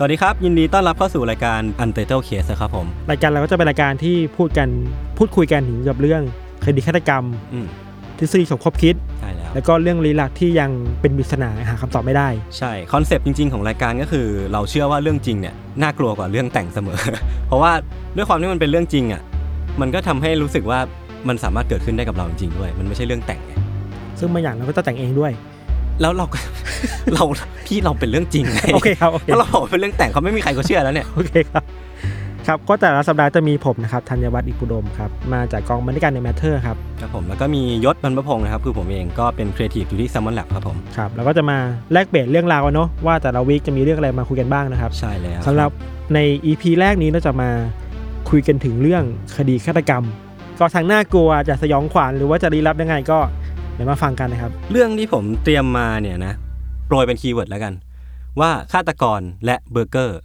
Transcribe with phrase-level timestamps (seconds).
[0.00, 4.68] สวัสดีครับ ยินดีต้อนรับเข้าสู่รายการ Untitled Case นะครับผม รายการเราก็จะเป็นรายการที่พูดกัน
[5.18, 6.22] พูดคุยกันถึงกับเรื่อง
[6.64, 7.66] คดีฆาตกรรม อืม
[8.18, 16.98] ทฤษฎีสมคบคิด ใช่แล้ว แล้วก็เรื่องลี้ลับที่ยังเป็นปริศนาหาคำตอบไม่ได้ ใช่ คอนเซปต์จริง ๆ ของรายการก็คือ เราเชื่อว่าเรื่องจริงเนี่ยน่ากลัวกว่าเรื่องแต่งเสมอ
[17.46, 17.72] เพราะว่า
[18.16, 19.22] ด้วยความที่มันเป็นเรื่องจริงอะ
[19.80, 20.78] มันก็ทำให้รู้สึกว่า
[21.28, 23.52] มันสามารถเกิดขึ้นได้กับเราจริงๆด้วย มันไม่ใช่เรื่องแต่งไง
[24.18, 25.32] ซึ่งบางอย่างเราก็จะแต่งเองด้วย
[26.00, 26.38] แล้วเราก็
[27.14, 27.24] เรา
[27.66, 31.64] พี่เราเป็นเรื่องจริงไงโอเคครับโอเคถ้าเราบอกว่าเป็นเรื่องแต่งเขาไม่มีใครก็เชื่อแล้วเนี่ยโอเคครับ
[32.46, 41.58] ครับก็แต่ละสัปดาห์จะมีผมนะครับธัญวัฒน์อิพภูดมครับมาจากกองบรรณาธิการ The MATTER ครับครับผมแล้วก็มียชบรรพพงศ์นะครับคือผมเองก็เป็นครีเอทีฟอยู่ที่ Salmon Lab ครับผมครับแล้วก็จะมา
[41.92, 45.70] แลกเปลี่ยนเรื่องราวกันเนาะว่าแต่ละ week จะมีเรื่องอะไรมาคุยกันบ้างนะครับใช่แล้วสำหรับ
[46.14, 47.50] ใน EP แรกนี้เราจะมา
[48.30, 49.04] คุยกันถึงเรื่อง
[49.36, 50.04] คดีฆาตกรรม
[50.60, 53.18] ก็ทั้งน่ากลัวจะสยองขวัญหรือว่าจะลี้ลับยังไงก็
[53.78, 56.34] เดี๋ยวมาฟังกันนะครับ เรื่องที่ผมเตรียมมาเนี่ยนะ
[56.86, 57.72] โปรยเป็น keyword แล้วกัน
[58.40, 60.18] ว่าฆาตกรและเบอร์เกอร์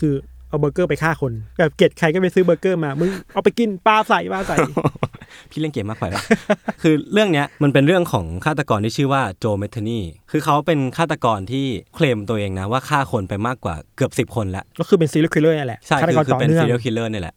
[0.00, 0.14] คือ
[0.48, 4.56] เอาเบอร์เกอร์ไปฆ่าคน แบบเกลียดใครก็ไปซื้อเบอร์เกอร์มามึงเอาไปกินปลาใส่ปลาใส่
[5.50, 6.22] พี่เล่นเกมมากไปแล้ว
[6.82, 10.00] คือเรื่องเนี้ยมันเป็นเรื่องของฆาตกรที่ชื่อว่าโจเมเทนี
[10.30, 17.34] คือเขาเป็นฆาตกรที่เคลมตัวเองนะว่าฆ่าคนไปมากกว่าเกือบสิบคนแล้ว ก็คือเป็น serial killer นี่แหละใช่คือฆาตกรคือเป็นต่อเนื่อง serial killer เนี่ยแหละ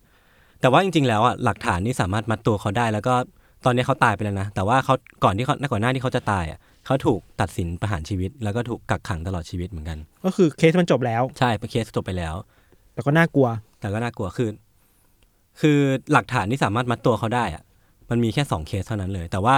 [0.62, 3.16] แต่ว่าจริงๆแล้วอะหลักฐานนี่สามารถมัดตัวเขาได้แล้วก็
[3.66, 4.94] ตอนนี้เขาตายไปแล้วนะ แต่ว่าเขา
[5.24, 12.35] ก่อนที่เขาก่อนหน้าที่เขาจะตายอะเขาถูกตัดสินประหารชีวิต แล้วก็ถูกกักขังตลอดชีวิตเหมือนกัน ก็คือเคสมันจบแล้ว ใช่เป็นเคสจบไปแล้ว
[12.94, 13.47] แต่ก็น่ากลัว
[13.79, 14.50] แต่ก็น่ากลัวคือ
[15.62, 15.78] คือ
[16.13, 17.63] หลักฐานที่สามารถมัดตัวเขาได้อะ
[18.09, 19.56] มันมีแค่สองเคสเท่านั้นเลย แต่ว่า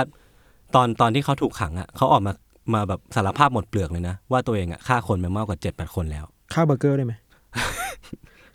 [0.75, 2.33] ตอนตอนที่เขาถูกขังอะเขาออกมา
[2.73, 7.13] มาแบบสารภาพหมดเปลือกเลยนะ ว่าตัวเองอะฆ่าคนไปมากกว่าเจ็ดแปดคนแล้วฆ่าเบอร์เกอร์ได้ไหม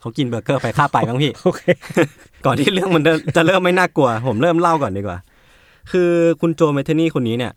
[0.00, 1.62] เขากินเบอร์เกอร์ไปฆ่าไปบ้างพี่ โอเค
[2.46, 5.18] ก่อนที่เรื่องมันจะจะเริ่มไม่น่ากลัว ผมเริ่มเล่าก่อนดีกว่า
[5.90, 7.52] คือคุณโจเมเทนี่คนนี้เนี่ย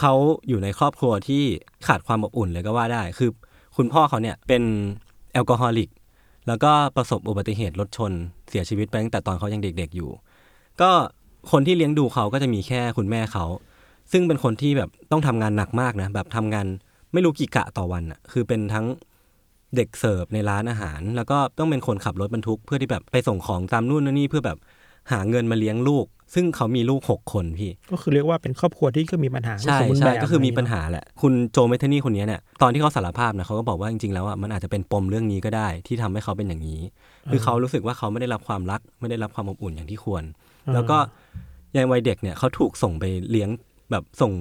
[0.00, 0.14] เขา
[0.48, 1.42] อยู่ในครอบครัวที่
[1.86, 3.30] ขาดความอบอุ่นเลยก็ว่าได้ คือ
[3.76, 4.62] คุณพ่อเขาเนี่ยเป็น
[5.32, 5.90] แอลกอฮอลิก
[6.48, 8.12] แล้วก็ประสบอุบัติเหตุรถชน
[8.48, 10.10] เสียชีวิตไปตั้งแต่ตอนเขายังเด็ก ๆอยู่
[10.80, 10.90] ก็
[11.50, 13.44] คนที่เลี้ยงดูเขาก็จะมีแค่คุณแม่เขา
[14.12, 16.66] ซึ่งเป็นคนที่แบบต้องทำงานหนักมากนะ แบบทำงาน
[17.12, 18.86] ไม่รู้กี่กะต่อวันอะคือเป็นทั้ง
[19.76, 24.58] เด็กเสิร์ฟในร้านอาหาร แล้วก็ต้องเป็นคนขับรถบรรทุก เพื่อที่แบบไปส่งของตามนู่นนั่นนี่เพื่อแบบ
[25.12, 36.80] หาเงินมาเลี้ยงลูก ซึ่งเขามีลูกหกคนพี่ ก็คือเรียกว่าเป็นครอบครัวที่ก็มีปัญหาใช่สมบูรณ์ใช่แบบก็คือมีปัญะไรหาแหละ คุณโจเมทานี่คนนี้เนี่ยตอนที่เขาสารภาพนะเขาก็บอกว่าจริงๆแล้วอะมันอาจจะเป็นปมเรื่องนี้ก็ได้ ที่ทำให้เขาเป็นอย่างนี้
[37.30, 40.24] คือเขารู้สึกว่าเขาไม่ได้รับความรัก ไม่ได้รับความอบอุ่นอย่างที่ควร
[40.74, 40.98] แล้วก็
[41.76, 43.48] ยังวัยเด็กเนี่ยเขาถูกส่งไปเลี้ยง
[43.90, 44.32] แบบส่ง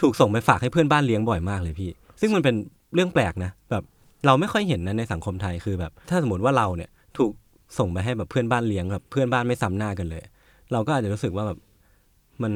[0.00, 2.54] ถูกส่งไปฝากให้เพื่อนบ้านเลี้ยงบ่อยมากเลยพี่ ซึ่งมันเป็น
[2.94, 3.84] เรื่องแปลกนะแบบ
[4.26, 7.32] เราไม่ค่อยเห็นนะในสังคมไทยคือแบบ ถ้าสมมติว่าเราเนี่ยถูก
[7.78, 10.22] ส่งไปให้แบบเพื่อนบ้านเลี้ยงแบบเพื่อนบ้านไม่ซ้ำหน้ากันเลย
[10.72, 11.58] เราก็อาจจะรู้สึกว่าแบบ
[12.42, 12.52] มัน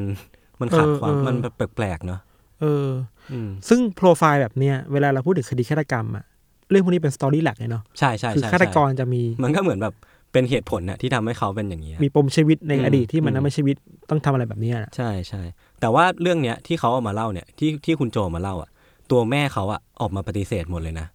[0.60, 2.20] มันขาดความมันแบบแปลกๆเนาะ
[2.60, 2.88] เออ
[3.32, 6.24] อืมซึ่งโปรไฟล์แบบเนี้ยเวลาเราพูดถึงคดีฆาตกรรมอะ
[6.70, 9.94] เรื่องพวกนี้เป็นสตอรี่หลักเลยเนาะใช่ใช่คือใช่ฆาตกรใช่จะมี มันก็เหมือนแบบ
[10.32, 13.76] เป็นเหตุผลน่ะที่ทำให้เขาเป็นอย่างนี้ยมีปมชีวิตในอืมอดีตที่มันอืมทำให้ชีวิต
[14.10, 15.42] ต้องทำอะไรแบบเนี้ยน่ะใช่ใช่
[15.80, 18.70] แต่ว่าเรื่องเนี้ยที่เขาเอามาเล่าเนี่ยที่ที่คุณโจมาเล่าอะ
[19.10, 21.06] ตัวแม่เขาอะออกมาปฏิเสธหมดเลยนะ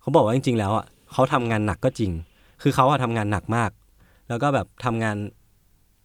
[0.00, 2.12] เขาบอกว่าจริง ๆ แล้วอะเขาทำงานหนักก็จริง
[2.62, 3.70] คือเขาอะทำงานหนักมาก
[4.28, 5.16] แล้วก็แบบทำงาน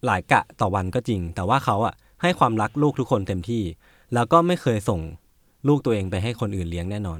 [0.05, 3.63] หลายกะต่อวันก็จริง แต่ว่าเขาอะให้ความรักลูกทุกคนเต็มที่
[4.13, 4.99] แล้วก็ไม่เคยส่ง
[5.67, 7.19] ลูกตัวเองไปให้คนอื่นเลี้ยงแน่นอน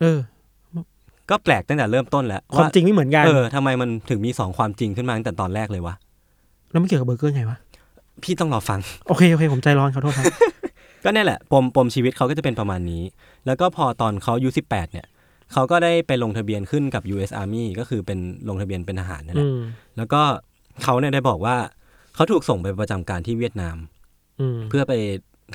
[0.00, 0.18] เออ
[1.30, 5.94] ก็แปลกตั้งแต่เริ่มต้นแล้วความจริงไม่เหมือนกันเออทำไมมันถึงมีสองความจริงขึ้นมาตั้งแต่ตอนแรกเลยวะ
[6.70, 7.58] แล้วไม่เกี่ยวกับเบอร์เกอร์ไงวะ
[8.22, 10.24] พี่ต้องรอฟัง โอเคโอเค ผมใจร้อนขอโทษครับ
[11.04, 13.02] ก็เนี่ยแหละปมปมชีวิตเขาก็จะเป็นประมาณนี้
[13.46, 15.06] แล้วก็พอตอนเขาอายุสิบแปดเนี่ย
[15.52, 18.18] เขาก็ได้ไปลงทะเบียนขึ้นกับ US Army ก็คือเป็น
[18.48, 19.60] ลงทะเบียนเป็นทหารนั่นแหอืละม
[19.96, 20.20] แล้วก็
[20.82, 21.56] เขาเนี่ยได้บอกว่า
[22.18, 23.76] เขาถูกส่งไปประจำการที่เวียดนาม
[24.40, 24.92] อืมเพื่อไป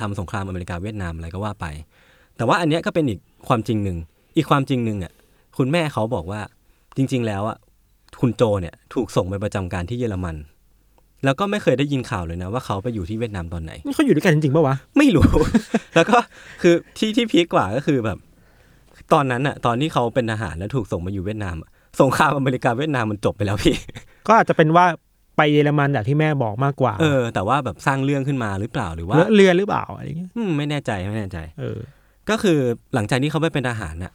[0.01, 1.65] ทำสงครามอเมริกาเวียดนามอะไรก็ว่าไป
[2.37, 3.97] แต่ว่าอันเนี้ยก็เป็นอีกความจริงหนึ่ง
[4.37, 5.13] อีกความจริงหนึ่งอะ
[5.57, 6.41] คุณแม่เขาบอกว่า
[6.97, 7.57] จริง ๆ แล้วอะ
[8.21, 10.35] คุณโจเนี่ยถูกส่งไปประจำการที่เยอรมัน
[11.25, 15.25] แล้วก็ไม่เคยได้ยินข่าวเลยนะว่าเขาไปอยู่ที่เวียดนามตอนไหนนี่เขาอยู่ด้วยกันจริงๆป่าวะไม่รู้
[15.95, 16.17] แล้วก็
[16.61, 18.17] คือที่ที่พีคกว่าก็คือแบบ
[19.13, 21.69] ตอนนั้นอะ ตอนที่เขาเป็นทหารแล้วถูกส่งมาอยู่เวียดนามอะ
[22.01, 23.75] สงครามอเมริกาเวียดนามมันจบไปแล้วพี่
[24.27, 24.85] ก็อาจจะเป็นว่า
[25.37, 31.79] ไปเยอรมันแบบที่แม่บอกมากกว่า เออ แต่ว่าแบบสร้างเรื่องขึ้นมาหรือเปล่าหรือว่าเลอะเรือหรือเปล่าอะไรเงี้ยอืมไม่แน่ใจไม่แน่ใจ เออ
[32.29, 32.59] ก็คือ
[32.93, 34.13] หลังจากที่เขาไปเป็นทหารน่ะ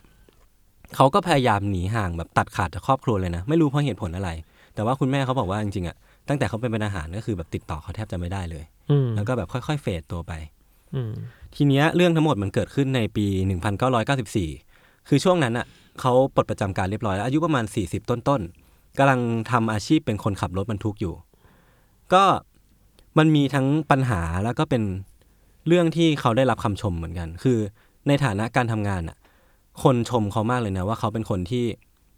[0.97, 4.31] เขาก็พยายามหนีห่างแบบตัดขาดจากครอบครัวเลยนะ ไม่รู้เพราะเหตุผลอะไร
[4.75, 5.97] แต่ว่าคุณแม่เขาบอกว่าจริงๆอะ
[6.29, 10.33] ตั้งแต่เขาไปเป็นทหารก็คือแบบติดต่อเขาแทบจะไม่ได้เลยอืมแล้วก็แบบค่อยๆเฟดตัวไป
[10.95, 11.13] อืม
[11.55, 13.27] ทีเนี้ยเรื่องทั้งหมดมันเกิดขึ้นในปี
[13.97, 15.67] 1994 คือช่วงนั้นอะ
[16.01, 18.58] เขาปลดประจำการเรียบร้อยแล้วอายุประมาณ 40 ต้นๆ
[18.99, 21.15] กำลังทำอาชีพเป็นคนขับรถบรรทุกอยู่
[22.13, 22.25] ก็
[23.19, 24.83] มันมีทั้งปัญหาแล้วก็เป็น
[25.67, 27.59] เรื่องที่เขาได้รับคำชมเหมือนกัน คือ
[28.09, 29.19] ในฐานะการทำงานอะ
[29.83, 31.65] คนชมเขามากเลยนะว่าเขาเป็นคนที่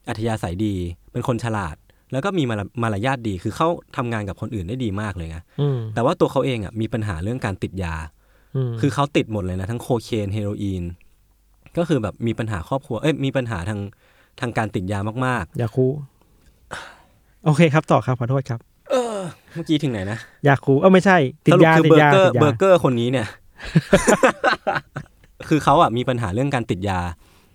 [0.09, 0.75] อัธยาศัยดี
[1.12, 1.77] เป็นคนฉลาด
[2.12, 7.94] แล้วก็มีมารมารยาทดี คือเขาทำงานกับคนอื่นได้ดีมากเลยนะอืมแต่ว่าตัวเขาเองอะมีปัญหาเรื่องการติดยา
[8.56, 10.85] อืมคือเขาติดหมดเลยนะ ทั้งโคเคนเฮโรอีน
[11.76, 13.81] ก็คือแบบมีปัญหาครอบครัว เอ้ยมีปัญหาทาง
[14.41, 15.87] ทางการติดยามากยาคู
[17.44, 21.16] โอเคครับต่อครับขอโทษครับๆเมื่อกี้ถึงไหนนะยาคูเออไม่ใช่
[21.46, 23.26] ติดสรุปยาคือติเบดอร์ยาเกอร์ติดยาเบอร์เกอร์คนนี้เนี่ย
[25.48, 27.00] คือเขาอะมีปัญหาเรื่องการติดยา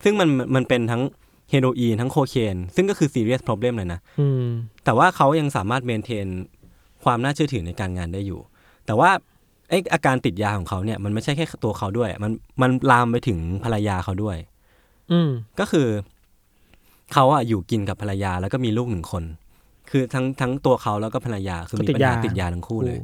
[0.04, 1.02] ซึ่งมันมันเป็นทั้ง
[1.50, 4.46] เฮโรอีนทั้งโคเคนซึ่งก็คือ serious problem เลยนะอืม
[4.86, 6.28] แต่ว่าเขายังสามารถเมนเทน
[7.04, 8.40] ความน่าเชื่อถือในการงานได้อยู่
[8.86, 9.12] แต่ว่า
[9.70, 14.38] ไออาการติดยาของเขาเนี่ย มันไม่ใช่แค่ตัวเขาด้วย มันมันลามไปถึงภรรยาเขาด้วย
[15.12, 15.30] อืม
[15.60, 15.88] ก็คือ
[17.14, 19.24] เขาอะอยู่กินกับภรรยาแล้วก็มีลูกหนึ่งคน
[19.92, 23.00] คือทั้งทั้งตัวเขาแล้วก็ภรรยาคือมีปัญหาติดยาทั้งคู่เลย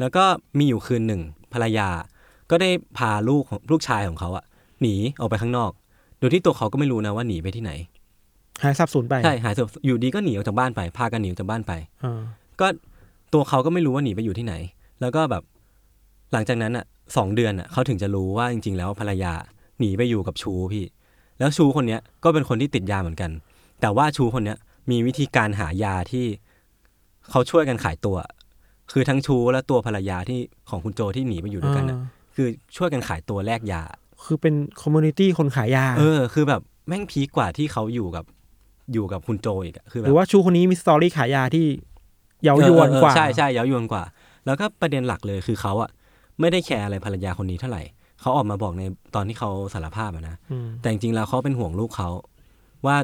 [0.00, 0.24] แล้วก็
[0.58, 1.20] มีอยู่คืนหนึ่ง
[1.52, 1.88] ภรรยา
[2.50, 4.44] ก็ได้พาลูกของลูกชายของเขาอะ
[4.80, 5.70] หนีออกไปข้างนอก
[6.18, 7.72] โดยที่ตัวเขาก็ไม่รู้นะว่าหนีไปที่ไหน
[8.62, 11.72] หายสับสูญไปใช่หายตัวอยู่ดีก็หนีออกจากบ้านไป พากันหนีออกจากบ้านไป
[12.04, 12.20] อ่า
[12.60, 12.66] ก็
[13.32, 14.54] ตัวเขาก็ไม่รู้ว่าหนีไปอยู่ที่ไหน
[15.00, 15.42] แล้วก็แบบ
[16.32, 16.84] หลังจากนั้นอะ
[17.16, 19.32] สองเดือนอะเขาถึงจะรู้ว่าจริง ๆ แล้วภรรยา
[19.78, 20.84] หนีไปอยู่กับชูพี่
[21.38, 23.30] แล้วชูคนเนี้ยก็เป็นคนที่ติดยาเหมือนกัน
[23.80, 24.58] แต่ว่าชูคนเนี้ย
[24.90, 26.26] มีวิธีการหายาที่
[27.30, 28.16] เขาช่วยกันขายตัว
[28.92, 30.40] คือทั้งชู้และตัวภรรยาที่
[30.70, 33.82] ของคุณโจที่หนีไปอยู่ด้วยกันน่ะอ่าคือช่วยกันขายตัวแลกยา
[34.24, 38.24] คือเป็น community คนขายยา เออ คือแบบแม่ง peak กว่าที่เขาอยู่กับ
[38.92, 41.66] อยู่กับคุณโจอีกอะคือหแบบหรือว่าชู้คนนี้มี story ขายยาที่
[42.44, 44.04] เย้ายวนเออเออกว่าใช่ใช่เย้ายวนกว่า
[44.46, 45.90] แล้วก็ประเด็นหลักเลยคือเขาอะ
[46.40, 47.82] ไม่ได้ care อะไรภรรยาคนนี้เท่าไหร่
[48.20, 48.82] เขาออกมาบอกใน
[49.14, 52.08] ตอนที่เขาสารภาพอะนะอืมแต่จริงๆแล้วเขาเป็นห่วงลูกเขา
[52.86, 52.96] ว่า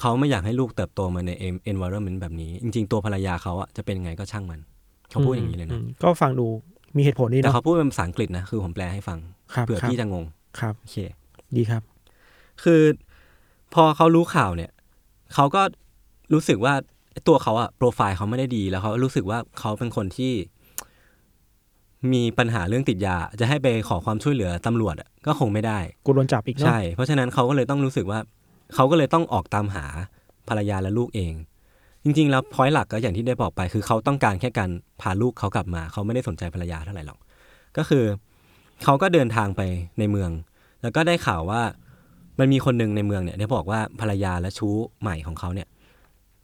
[0.00, 1.30] เขาไม่อยากให้ลูกเติบโตมาใน
[1.72, 4.60] environment แบบนี้ จริง ๆ ตัวภรรยาเขาอะจะเป็นไงก็ช่างมัน
[5.10, 6.46] เขาพูดอย่างนี้เลยนะมก็ฟังดู
[6.96, 9.18] มีเหตุผลดีแต่เนาะเขาพูดเป็นภาษาอังกฤษนะ คือผมแปลให้ฟัง
[9.54, 10.24] ครับเผื่อครับพี่จะงง
[10.58, 10.96] ครับโอเค
[11.56, 11.82] ดีครับ
[12.64, 12.82] คือ
[13.74, 14.70] พอเขารู้ข่าวเนี่ย
[15.34, 15.62] เขาก็
[16.32, 16.74] รู้สึกว่า
[17.28, 20.32] ตัวเขาอะโปรไฟล์เขาไม่ได้ดีแล้วเขารู้สึกว่าเขาเป็นคนที่
[22.12, 28.18] มีปัญหาเรื่องติดยา จะให้ไปขอความช่วยเหลือตำรวจอะก็คงไม่ได้กูโดนจับอีกเนาะใช่ เพราะฉะนั้นเขาก็เลยต้องรู้สึกว่า
[28.74, 29.86] เขาก็เลยต้องออกตามหา
[30.48, 31.34] ภรรยาและลูกเอง
[32.04, 34.70] จริง ๆ แล้วพอยหลักก็อย่างที่ได้บอกไป คือเขาต้องการแค่การ
[35.00, 37.18] พาลูกเขากลับมา เขาไม่ได้สนใจภรรยาเท่าไหร่หรอก
[37.76, 38.04] ก็คือ
[38.84, 39.60] เขาก็เดินทางไป
[39.98, 40.30] ในเมือง
[40.82, 41.62] แล้วก็ได้ข่าวว่า
[42.38, 45.68] มันมีคนหนึ่งในเมืองเนี่ยได้บอกว่าภรรยาและชู้ใหม่ของเขาเนี่ย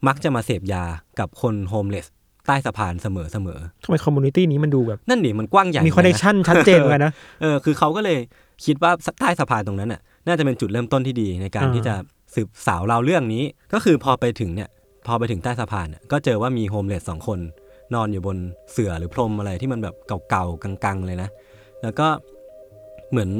[0.06, 0.84] มักจะมาเสพยา
[1.20, 2.06] กับคน homeless
[2.46, 8.18] ใต้สะพานเสมอเสมอทำไม community นี้มันดูแบบๆนั่นดิมันกว้างใหญ่ มี connection ชัดเจนเหมือนกันนะเออคือเขาก็เลย
[8.64, 8.90] คิดว่า
[9.20, 11.94] ใต้สะพานตรงนั้นน่ะน่าจะเป็นจุดเริ่มต้นที่ดีในการอ่าที่จะ
[12.34, 14.68] สืบสาวราวเรื่องนี้ ก็คือพอไปถึงเนี่ย
[15.06, 17.38] พอไปถึงใต้สะพานน่ะก็เจอว่ามี homeless สองคน
[17.94, 18.36] นอนอยู่บน
[18.72, 19.94] เสื่อหรือพรมอะไรที่มันแบบ
[20.30, 21.28] เก่าๆกรังๆเลยนะ
[21.82, 22.06] แล้วก็
[23.10, 23.30] เหมือน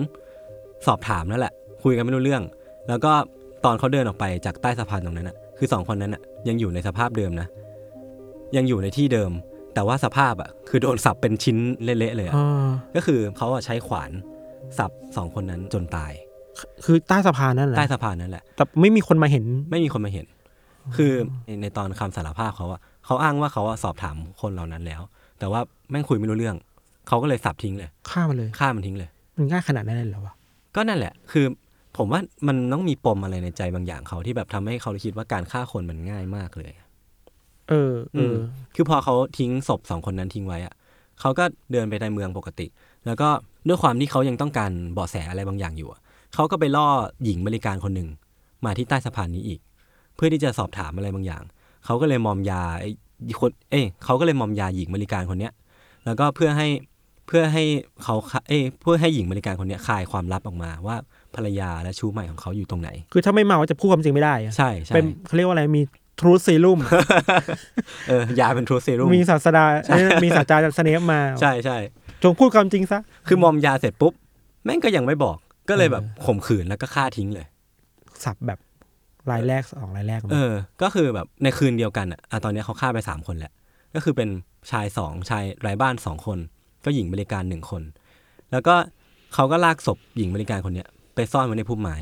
[0.86, 2.42] สอบถามนั่นแหละ คุยกันไม่รู้เรื่อง
[2.88, 3.12] แล้วก็
[3.64, 7.48] ตอนเขาเดินออกไปจากใต้สะพานตรงนั้นน่ะคือสองคนนั้นน่ะยังอยู่ในสภาพเดิมนะ
[8.56, 9.32] ยังอยู่ในที่เดิม
[9.74, 14.10] แต่ว่าสภาพอะคือโดนสับเป็นชิ้นเละๆเลยอะอ่าก็คือเขาอะใช้ขวาน
[14.78, 16.12] สับสองคนนั้นจนตาย
[16.84, 20.26] คือใต้สะพานนั่นแหละใต้สะพานนั่นแหละ แต่ไม่มีคนมาเห็น ไม่มีคนมาเห็น
[20.96, 21.12] คือ
[21.46, 25.00] ในในตอนคำสารภาพเขาอะเขาอ้างว่าเขาอะสอบถามคนเหล่านั้นแล้ว
[25.38, 26.56] แต่ว่าแม่งคุยไม่รู้เรื่อง
[27.08, 30.34] เขาก็เลยสับทิ้งเลย ฆ่ามันเลย ฆ่ามันทิ้งเลย มันง่ายขนาดนั้นเลยเหรอวะ
[30.76, 31.46] ก็นั่นแหละ คือ
[31.96, 36.72] ผมว่ามันต้องมีปมอะไรในใจบางอย่างเขาที่แบบทำให้เขาคิดว่าการฆ่าคนมันง่ายมากเลย
[37.68, 38.36] เออ เออ
[38.74, 40.74] คือพอเขาทิ้งศพสองคนนั้นทิ้งไว้อะ
[41.20, 42.66] เขาก็เดินไปในเมืองปกติ
[43.06, 43.28] แล้วก็
[43.68, 46.00] ด้วยความที่เขายังต้องการเบาะแสอะไรบางอย่างอยู่อะ
[46.34, 46.88] เขาก็ไปล่อ
[47.24, 48.08] หญิงบริการคนหนึ่ง
[48.64, 49.60] มาที่ใต้สะพานนี้อีก
[50.14, 51.42] เพื่อที่จะสอบถามอะไรบางอย่าง
[51.84, 52.90] เขาก็เลยมอมยาไอ้
[53.40, 55.52] คนเอ้ยเขาก็เลยมอมยาหญิงบริการคนเนี้ย
[56.04, 56.68] แล้วก็เพื่อให้
[57.26, 57.64] เพื่อให้
[58.02, 58.14] เขา
[58.48, 60.96] เอ้ยเพื่อให้หญิงบริการคนเนี้ยคลายความลับออกมาว่า
[61.34, 65.82] ภรรยาและชู้ใหม่ของเขาอยู่ตรงไหน คือถ้าไม่เมาจะพูดความจริงไม่ได้อะใช่ใช่เป็นเขาเรียกว่าอะไรมี
[66.20, 66.78] ทรูซีรุ่ม
[68.08, 71.76] เออยาเป็นทรูซีรุ่มมีศาสดาเอ้ยมีศาสตราจารย์สเนปมา ใช่ใช่
[72.22, 74.12] จงพูดความจริงซะ คือมอมยาเสร็จปุ๊บ
[74.64, 75.36] แม่งก็ยังไม่บอก
[75.68, 77.46] ก็เลยแบบข่มขืนแล้วก็ฆ่าทิ้งเลย
[78.24, 78.58] สับแบบ
[79.30, 80.52] รายแรกสองรายแรกเออ
[80.82, 83.52] ก็คือแบบในคืนเดียวกันอะอะตอนเนี้ยเขาฆ่าไปสามคนแหละ
[83.94, 84.28] ก็คือเป็น
[84.70, 86.38] ชายสองชายไร้บ้านสองคน
[86.84, 87.82] ก็หญิงบริการหนึ่งคน
[88.52, 88.74] แล้วก็
[89.34, 91.96] เขาก็ลากศพหญิงบริการคนเนี้ยไปซ่อนไว้ในพุ่มไม้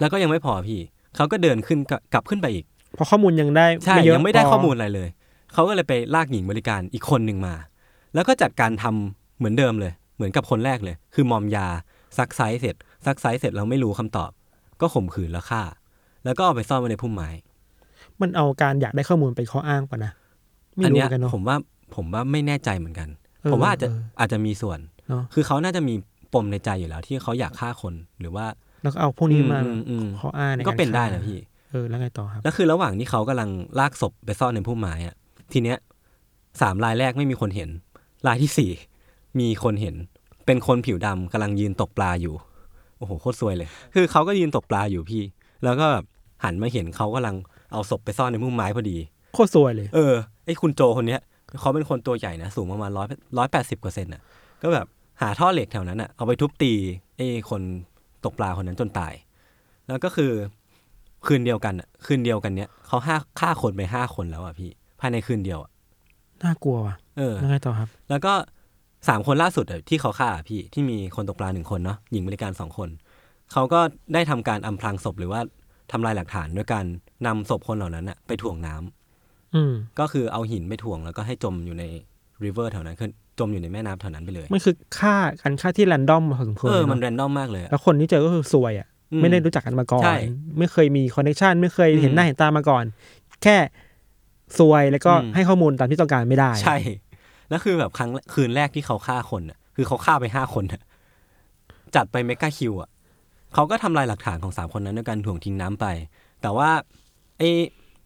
[0.00, 0.80] แล้วก็ยังไม่พอพี่
[1.16, 2.64] เขาก็เดินขึ้นกลับกลับขึ้นไปอีก
[2.94, 5.08] เพราะข้อมูลยังได้ใช่ไม่เยอะยังไม่ได้พข้อมูลอะไรเลย
[5.52, 7.54] เขาก็เลยไปลากหญิงบริการอีกคนหนึ่งมา
[8.14, 11.66] แล้วก็จัดการทำเหมือนเดิมเลย เหมือนกับคนแรกเลย คือมอมยา
[12.18, 12.76] ซักไซส์เสร็จ
[13.06, 14.30] ซักไซส์เสร็จเราไม่รู้คำตอบ
[14.80, 15.62] ก็ข่มขืนแล้วฆ่า
[16.24, 17.28] แล้วก็เอาไปซ่อนไว้ในพุ่มไม้
[18.20, 20.12] มันเอาการอยากได้ข้อมูลเป็นข้ออ้างปะนะ
[20.74, 21.56] ไม่อันรู้เนี้เหมือนกันเนาะผมว่า
[21.96, 23.08] ผมว่าไม่แน่ใจเหมือนกัน
[23.42, 24.78] เออผมว่าอาจจะเอออาจจะมีส่วน
[25.08, 25.94] เนาะคือเขาน่าจะมี
[26.34, 28.46] ปมในใจอยู่แล้ว ที่เขาอยากฆ่าคนหรือว่า
[28.82, 31.38] แล้วก็เอาพวกนี้มาอืมอืมข้ออ้างในารก็เป็นได้ฆ่านะพี่
[31.70, 35.14] เออแล้วไงต่อครับแล้วคือระหว่างที่เขากำลังลากศพไปซ่อนในพุ่มไม้อะ
[35.52, 35.78] ทีเนี้ย
[36.60, 37.70] สามรายแรกไม่มีคนเห็น
[38.26, 38.70] รายที่สี่
[39.40, 39.94] มีคนเห็น
[40.46, 42.34] เป็นคนผิวดำกำลังยืนตกปลาอยู่
[42.98, 45.22] โอ้โหโคตรซวยเลย คือเขาก็ยืนตกปลาอยู่พี่
[45.64, 46.04] แล้วก็แบบ
[46.44, 47.36] หันมาเห็นเขากำลัง
[47.72, 48.96] เอาศพไปซ่อนในพุ่มไม้พอดี
[49.34, 50.14] โคตรซวยเลย เออ
[50.46, 51.20] ไอ้คุณโจคนเนี้ย
[51.60, 53.06] เขาเป็นคนตัวใหญ่นะ สูงประมาณร้อย
[53.38, 54.22] ร้อยแปดสิบเปอร์เซ็นต์อะ
[54.62, 54.86] ก็แบบ
[55.22, 56.72] หาท่อเหล็กแถวนั้นอะเอาไปทุบตี
[57.16, 57.62] ไอ้คน
[58.24, 59.14] ตกปลาคนนั้นจนตาย
[59.88, 60.32] แล้วก็คือ
[61.26, 64.70] คืนเดียวกันอะคืนเดียวกันเนี้ยเขาห้าฆ่าคนไปห้าคนแล้วอะพี่
[65.00, 65.70] ภายในคืนเดียวอะ
[66.42, 68.32] น่ากลัวว่ะเออแล้วไงต่อครับ แล้วก็
[69.08, 72.88] สามคนล่าสุดอะที่เขาฆ่าอะพี่ที่มีคนตกปลาหนึ่งคนเนาะหญิงบริการสองคน
[73.52, 73.80] เขาก็
[74.14, 75.40] ได้ทำการอำพรางศพหรือว่า
[75.92, 76.84] ทำลายหลักฐานด้วยการ
[77.26, 81.84] นำศพคนเหล่านั้นอะไปถ่วงน้ำอืมก็คือเอาหินไปถ่วงแล้วก็ให้จมอยู่ใน
[82.44, 90.16] ริเวอร์แถวนั้นคือจมอยู่ในแม่น้ำแถวนั้นไปเลยมันคือค่าการค่าที่แรนดอมพอสมควรเออเลยมันเนแรอะนดอมมากเลยอะแล้วคนที่เจอก็คือซวยอะอืมไม่ได้รู้จักกันมาก่อนใช่
[90.58, 92.84] ไม่เคยมีคอนเนคชันไม่เคยเห็นอืมหน้าเห็นตามาก่อน
[93.42, 93.56] แค่
[94.58, 96.76] ซวยแล้วก็อืมให้ข้อมูลตามที่ต้องการไม่ได้ ใช่
[97.52, 100.82] แล้วคือแบบครั้งคืนแรกที่เขาฆ่าคนอะคือเขาฆ่าไปห้าคนอะ
[101.96, 102.90] จัดไป mega kill อะ
[103.54, 105.86] เขาก็ทำลายหลักฐานของสามคนนั้นด้วยการถ่วงทิ้งน้ำไป
[106.42, 106.70] แต่ว่า
[107.38, 107.50] ไอ้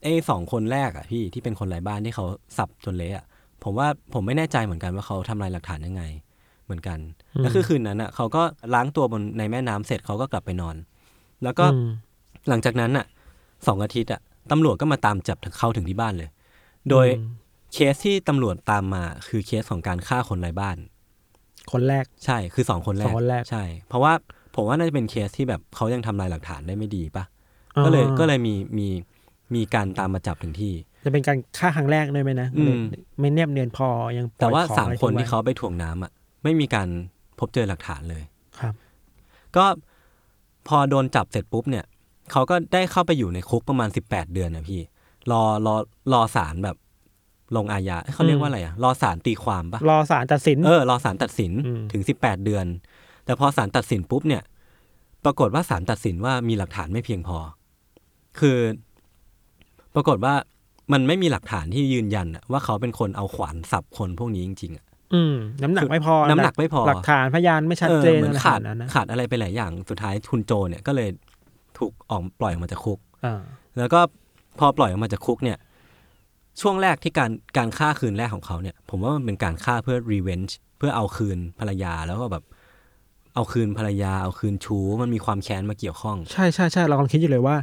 [0.03, 2.27] ไอ้สองคนแรกอะพี่ที่เป็นคนไร้บ้านที่เขา
[2.57, 3.25] สับจนเละอะ
[3.65, 6.03] ผมว่าผมไม่แน่ใจเหมือนกันว่าเขาทำลายหลักฐานยังไง
[6.65, 6.99] เหมือนกัน
[7.35, 8.43] อืมแล้วคือคืนนั้นอะเขาก็
[8.75, 10.77] ล้างตัวบนในแม่น้ำเสร็จเขาก็กลับไปนอน
[11.43, 11.89] แล้วก็อืม
[12.49, 13.07] หลังจากนั้นอะ
[13.67, 16.29] สองอาทิตย์อะตำรวจก็มาตามจับเขาถึงที่บ้านเลย
[16.91, 20.77] โดยอืม เคสที่ตำรวจตามมาคือเคสของการฆ่าคนไร้บ้าน
[21.73, 24.13] คนแรก ใช่คือสองคนแรกสองคนแรก ใช่ เพราะว่า
[24.55, 27.25] ผมว่าน่าจะเป็นเคสที่แบบเขายังทำลายหลักฐานได้ไม่ดีปะ
[27.85, 28.89] ก็เลยอ่าก็เลยมีมี
[29.55, 30.73] มีการตามมาจับถึงที่
[31.05, 32.77] จะเป็นการฆ่าครั้งแรกด้วยไหมนะอืม
[33.21, 36.13] ไม่เนียบเนียนพอยังปล่แต่อยว่าของสามอะไรคนทิ้งไว้ที่เขาไปถ่วงน้ำอะ
[36.45, 36.89] ไม่มีการ
[37.39, 38.23] พบเจอหลักฐานเลย
[38.61, 38.75] ครับ
[39.57, 39.65] ก็
[40.69, 41.85] พอโดนจับเสร็จปุ๊บเนี่ย
[42.33, 44.81] เขาก็ได้เข้าไปอยู่ในคุกประมาณสิบแปดเดือนนะพี่
[45.31, 45.75] รอรอ
[46.13, 46.77] รอศาลแบบ
[47.57, 52.67] ลงอาญาเอ้ยเขาเรียกว่าอะไรอะรอศาลตีความปะรอศาลตัดสินเออรอศาลตัดสินอืมถึงสิบแปดเดือน
[53.25, 54.43] แต่พอศาลตัดสินปุ๊บเนี่ย
[55.25, 57.39] ปรากฏว่าศาลตัดสินว่ามีหลักฐานไม่เพียงพอ
[58.39, 58.59] คือ
[59.95, 60.35] ปรากฏว่า
[60.93, 64.85] มันไม่มีหลักฐานที่ยืนยันอะว่าเขาเป็นคนเอาขวานสับคนพวกนี้จริงๆอะ
[65.15, 71.09] อืมน้ำหนักไม่พอ น้ำหนักไม่พอ หลักฐานพยานไม่ชัดเจนออเหมือนอะไรขาดขนาดนั้นนะขาดอะไรไปหลายอย่าง สุดท้ายคุณโจเนี่ยก็เลย
[71.79, 73.41] ถูกออกปล่อยออกมาจากคุกอ่า
[73.79, 74.01] แล้วก็
[74.59, 75.59] พอปล่อยออกมาจากคุกเนี่ย
[76.61, 82.45] ช่วงแรกที่การการฆ่าคืนแรกของเขาเนี่ย ผมว่ามันเป็นการฆ่าเพื่อ revenge เพื่อเอาคืนภรรยาแล้วก็แบบ
[83.35, 87.57] เอาคืนภรรยา เอาคืนชู้มันมีความแค้นมาเกี่ยวข้อง ใช่ใช่ใช่เรากำลังคิดอยู่เลยว่า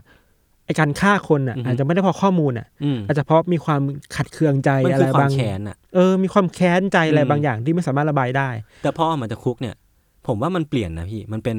[0.65, 3.81] ไอการฆ่าคนอะอือฮึอาจจะไม่ได้เพอข้อมูลอะอืมอาจจะเพราะมีความ
[4.15, 8.49] ขัดเคืองใจมันอะคืไรอควาบามงแค้นอะเออ มีความแค้นใจอะไรอืมบางอย่างที่ไม่สามารถระบายได้
[8.83, 9.75] แต่พอออกมาจากคุกเนี่ย
[10.27, 11.57] ผมว่ามันเปลี่ยนนะพี่มันเป็น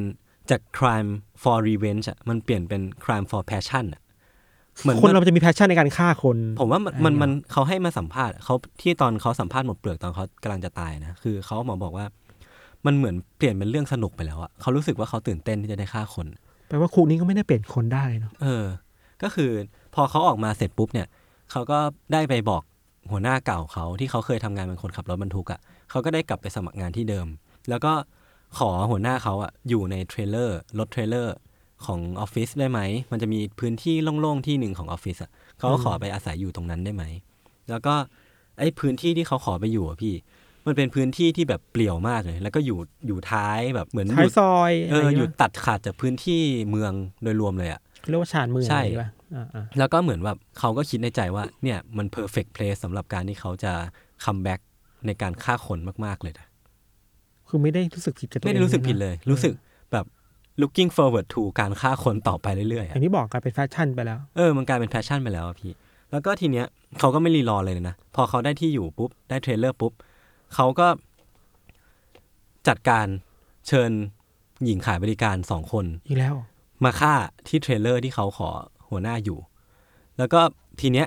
[0.50, 1.10] จาก crime
[1.42, 4.00] for revenge อะมันเปลี่ยนเป็น crime for passion อะ
[4.82, 12.06] เหมือนคนเราจะมีแพชชั่นในการฆ่าคน ผมว่ามันมันมันเขาให้มาสัมภาษณ์เขาที่ตอนเขาสัมภาษณ์หมดเปลือกตอนเขากำลังจะตายนะคือเขาหมอบอกว่า
[12.86, 16.26] มันเหมือนเปลี่ยนเป็นเรื่องสนุกไปแล้วอะเขารู้สึกว่าเขาตื่นเต้นที่จะได้ฆ่าคน
[16.68, 18.64] แปลว่าคุกนี้ก็ไม่ได้เปลี่ยนคนได้เนาะเออ
[19.22, 19.50] ก็คือ
[19.94, 21.06] พอเขาออกมาเสร็จปุ๊บเนี่ย
[21.50, 21.78] เขาก็
[22.12, 22.62] ได้ไปบอก
[23.10, 27.26] หัวหน้าเก่าเขาที่เขาเคยทำงานเป็นคนขับรถบรรทุกอะ่ะเขาก็ได้กลับไปสมัครงานที่เดิม
[27.68, 27.92] แล้วก็
[28.58, 31.34] ขอหัวหน้าเขาอะอยู่ใน trailer รถ trailer
[31.86, 32.80] ของออฟฟิศได้ไหม
[33.12, 37.04] มันจะมีพื้นที่โล่งๆที่หนึ่งของออฟฟิศอะ่ะเขาก็ขอไปอาศัยอยู่ตรงนั้นได้ไหม
[37.70, 37.94] แล้วก็
[38.58, 40.14] ไอ้พื้นที่ที่เขาขอไปอยู่อะพี่
[40.66, 53.72] มันเป็นพื้นที่ที่แบบเปลี่ยวมากเลย แล้วก็อยู่อยู่ท้ายแบบเหมือนท้ายซอยเอออะไรอยู่เงี้ยตัดขาดจากพื้นที่เมืองโดยรวมเลยอะเรียกว่าชานเมืองใช่อะไรอย่างเงี้ยป่ะอ่าอ่าแล้วก็เหมือนแบบเขาก็คิดในใจว่าเนี่ยมัน perfect place สำหรับการที่เขาจะ
[54.24, 54.60] comeback
[55.06, 56.46] ในการฆ่าคนมากๆเลยนะ
[57.48, 59.62] คือไม่ได้รู้สึกผิดกับตัวเองไม่ได้รู้สึกผิดเลย รู้สึกแบบ
[60.60, 65.72] looking forward to การฆ่าคนต่อไปเรื่อยๆออะย่างที่บอกกลายเป็นแฟชั่นไปแล้ว เออมันกลายเป็นแฟชั่นไปแล้วอะพี่
[66.10, 66.66] แล้วก็ทีเนี้ย
[66.98, 69.92] เขาก็ไม่รีรอเลยนะ พอเขาได้ที่อยู่ปุ๊บ ได้ trailer ปุ๊บ
[70.54, 70.88] เขาก็
[72.68, 73.06] จัดการ
[73.68, 73.90] เชิญ
[74.64, 76.34] หญิงขายบริการสองคน อีกแล้ว
[76.84, 77.14] มาฆ่า
[77.48, 78.50] ที่ trailer ที่เขาขอ
[78.88, 79.38] หัวหน้าอยู่
[80.18, 80.40] แล้วก็
[80.80, 81.06] ทีเนี้ย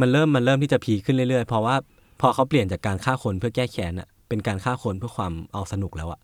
[0.00, 1.76] มันเริ่มมันเริ่มที่จะ peak ขึ้นเรื่อยๆ เพราะว่า
[2.20, 6.20] พอเขาเปลี่ยนจากการฆ่าคนเพื่อแก้แค้นอะเป็นการฆ่าคนเพื่อความเอาสนุกแล้วอะ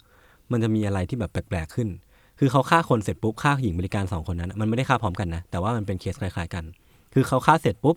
[0.52, 1.88] มันจะมีอะไรที่แบบแปลกๆขึ้น
[2.38, 6.64] คือเขาฆ่าคนเสร็จปุ๊บฆ่าหญิงบริการสองคนนั้นอะมันไม่ได้ฆ่าพร้อมกันนะ แต่ว่ามันเป็นเคสคล้ายๆกัน
[7.14, 7.96] คือเขาฆ่าเสร็จปุ๊บ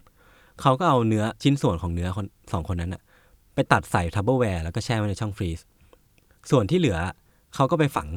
[0.62, 3.02] เขาก็เอาเนื้อชิ้นส่วนของเนื้อคนสองคนนั้นอะ
[3.54, 5.60] ไปตัดใส่ Tupperware แล้วก็แช่ไว้ในช่อง freeze
[6.52, 6.98] ส่วนที่เหลือ
[7.56, 8.08] เขาก็ไปฝัง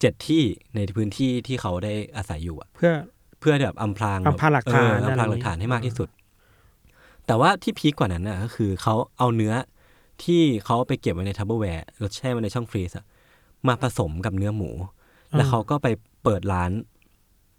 [0.00, 0.42] เจ็ดที่
[0.74, 2.92] ในพื้นที่ที่เขาได้อาศัยอยู่อะเพื่อ
[3.40, 6.08] เพื่อแบบอำพรางอำพรางหลักฐานเอออำพรางหลักฐานให้มากที่สุด
[7.26, 9.54] แต่ว่าที่พีคกว่านั้นน่ะก็คือเขาเอาเนื้อ
[10.24, 13.04] ที่เขาเอาไปเก็บไว้ใน Tupperware แล้วแช่ไว้ในช่อง freeze อะ
[13.68, 14.70] มาผสมกับเนื้อหมู
[15.36, 15.86] แล้วเขาก็ไป
[16.24, 16.70] เปิดร้าน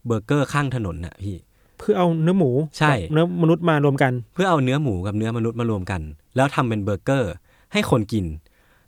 [0.05, 1.35] เบอร์เกอร์ข้างถนนน่ะพี่
[1.79, 6.01] เพื่อเอาเนื้อหมูใช่กับเนื้อมนุษย์มารวมกัน เพื่อเอาเนื้อหมูกับเนื้อมนุษย์มารวมกัน
[6.35, 7.33] แล้วทำเป็นเบอร์เกอร์
[7.73, 8.25] ให้คนกิน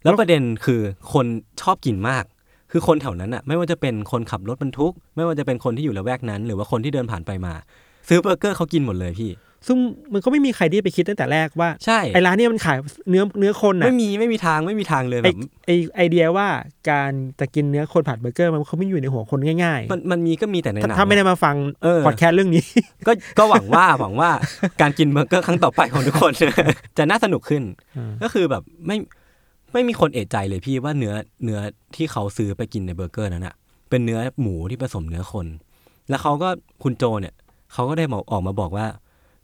[0.04, 0.82] แล้วประเด็นคือ
[1.14, 1.26] คน
[1.62, 2.24] ชอบกินมาก
[2.72, 7.54] คือคนแถวนั้นอะ ไม่ว่าจะเป็นคนขับรถบรรทุก ไม่ว่าจะเป็นคนที่อยู่ละแวกนั้น หรือว่าคนที่เดินผ่านไปมา
[8.10, 9.30] ซื้อเบอร์เกอร์เขากินหมดเลยพี่
[9.68, 9.78] ซึ่ง
[10.14, 12.78] มันก็ไม่มีใครที่ไปคิดตั้งแต่แรกว่าใช่ไอ้ร้านเนี้มันขาย
[13.10, 16.48] เนื้อเนื้อคนอะไม่มีไม่มีทางไม่มีทางเลยไอแบบไอไอเดียว่า
[16.90, 22.64] การจะกินเนื้อคนผัดเบอร์เกอร์มันเขาไม่อยู่ในหัวคนง่ายมันมันมีก็มีแต่ในๆหถ้านังถ้าไม่ได้มาฟังเออพอดแคสต์เรื่องนี้
[23.08, 24.30] ก็ก็หวังว่าหวังว่า
[24.82, 26.32] การกินเบอร์เกอร์ครั้งต่อไปของทุกคน
[26.98, 27.64] จะน่าสนุกขึ้น
[27.98, 28.98] อืมก็คือแบบไม่
[29.74, 31.60] ไม่มีคนเอะใจเลยพี่ว่าเนื้อเนื้อ
[31.96, 33.56] ที่เขาซื้อไปกินในเบอร์เกอร์นั้นอะ
[33.90, 35.48] เป็นเนื้อหมูที่ผสมเนื้อคน
[36.10, 36.50] แล้วเขาก็
[36.84, 37.34] คุณโจเนี่ย
[37.74, 38.86] เขาก็ได้มาออกมาบอกว่า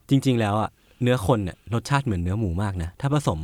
[0.10, 0.70] จริง ๆ แล้วอะ
[1.02, 3.40] เนื้อคนเนี่ยรสชาติเหมือนเนื้อหมูมากนะถ้าผสม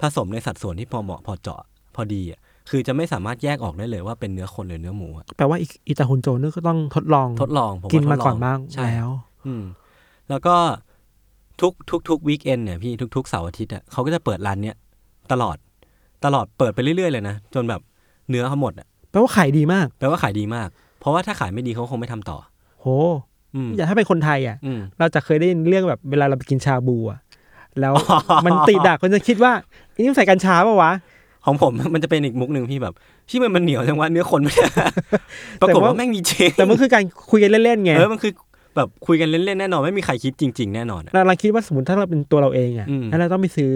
[0.00, 1.60] ผสมในสัดส่วนที่พอเหมาะพอเจาะ
[1.94, 9.08] พอดีอะคือจะไม่สามารถแยกออกได้เลยว่าเป็นเนื้อคนหรือเนื้อหมูอะแปลว่าอีอิตาฮุนโจนี่ก็ต้องทดลองทดลองผมว่กินมาทดลองก่อนบ้างใช่แล้ว
[9.46, 9.64] อืม
[10.28, 10.54] แล้วก็
[11.60, 14.76] ทุกทุกทุกวีคเอนเนี่ยพี่ทุกทุกเสาร์อาทิตย์อะเขาก็จะเปิดร้านเนี้ย
[15.32, 15.56] ตลอด
[16.24, 17.80] ตลอดเปิดไปเรื่อยๆเลยนะจนแบบ
[18.30, 20.68] เนื้อเขาหมดอะแปลว่าขายดีมาก แปลว่าขายดีมาก
[21.00, 22.38] เพราะว่าถ้าขายไม่ดีเขาคงไม่ทำต่อ
[22.80, 22.86] โห
[23.56, 27.18] อืมอย่าถ้าเป็นคนไทยอะอืมเราจะเคยได้ยินเรื่องแบบเวลาเราไปกินชาบูอะ
[27.80, 27.94] แล้ว
[28.46, 29.52] มันติดดักคนจะคิดว่า
[29.94, 30.92] อันนี้มันใส่กัญชาป่าวะ
[31.46, 32.94] ของผมมันจะเป็นอีกมุกหนึ่งพี่แบบ
[33.30, 34.66] ที่มันมันเหนียวจังว่าเนื้อคนไม่ได้
[35.60, 38.32] ปรากฏว่าแม่งมีจริงแต่มันคือการคุยกันเล่นๆไงเออมันคือ
[38.76, 43.70] แบบคุยกันเล่นๆแน่นอนไม่มีใครคิดจริง ๆ แน่นอนอะเราเราคิดว่าสมมติถ้าเราเป็นตัวเราเองอะอืมแล้วเราต้องไปซื้อ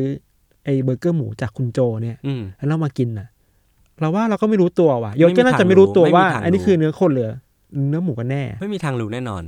[0.65, 3.29] ไอ้เบอร์เกอร์หมูจากคุณโจเนี่ยอืมแล้วเรามากินอะ
[4.01, 7.31] เราว่าเราก็ไม่รู้ตัวว่ะยศไม่มีก็น่าทางจะไม่รู้ตัวรู้ว่าไม่มีทางอันนี้รู้คือเนื้อคนเหรือ
[7.89, 9.43] เนื้อหมูกันแน่ ไม่มีทางรู้แน่นอน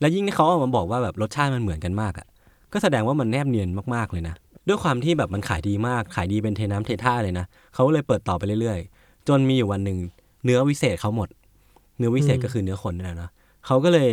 [0.00, 2.26] แล้วยิ่งที่เขาออกมาบอกว่าแบบรสชาติมันเหมือนกันมากอะ
[2.72, 4.34] ก็แสดงว่ามันแนบเนียนมากๆเลยนะ
[4.68, 9.98] ด้วยความที่แบบมันขายดีมาก ขายดีเป็นเทน้ำเทท่าเลยนะ เขาเลยเปิดต่อไปเรื่อยๆ จนมีอยู่วันหนึ่ง
[10.44, 11.28] เนื้อวิเศษเขาหมด
[11.98, 13.30] เนื้อวิเศษอืมก็คือเนื้อคนนี่แหละเนาะ
[13.66, 14.10] เขาก็เลย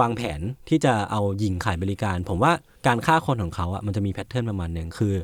[0.00, 2.52] วางแผนที่จะเอาหญิงขายบริการ ผมว่า
[2.86, 5.14] การฆ่าคนของเขาอะมันจะมี pattern ประมาณหนึ่งคือ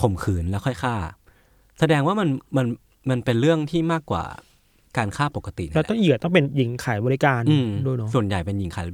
[0.00, 0.94] ข่มขืนแล้วค่อยฆ่า
[1.80, 2.66] แสดงว่ามันมัน
[3.10, 4.24] มันเป็นเรื่องที่มากกว่า
[4.98, 8.86] การฆ่าปกตินั่นแล้วแหละต้องเหยื่อต้องเป็นหญิงขายบริการอืมด้วยเนาะส่วนใหญ่เป็นหญิงขาย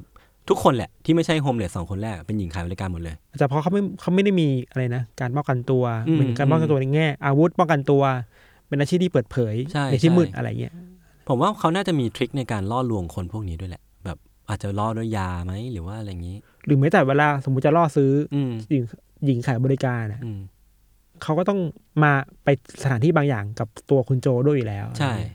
[0.49, 8.03] ทุกคนแหละที่ไม่ใช่ homeless สองคนแรกเป็นหญิงขายบริการหมดเลยแต่เพราะเขาไม่เขาไม่ได้มีอะไรนะ การป้องกันตัวอืมเหมือนการป้องกันตัวในแง่ อาวุธป้องกันตัว
[8.69, 10.75] เป็นอาชีพที่เปิดเผยใช่ที่ใช่มืดอะไรเงี้ย
[11.29, 16.37] ผมว่าเขาน่าจะมีทริคในการล่อลวงคนพวกนี้ด้วยแหละ แบบอาจจะล่อด้วยยาไหมหรือว่าอะไรอย่างนี้
[16.67, 18.85] หรือแม้แต่เวลาสมมุติจะล่อซื้ออืมหญิง
[19.25, 20.41] หญิงขายบริการน่ะอืม
[21.23, 21.61] เขาก็ต้อง
[22.03, 22.13] มา
[22.45, 22.49] ไป
[22.83, 25.31] สถานที่บางอย่างกับตัวคุณโจด้วยอยู่แล้ว ใช่เนอะ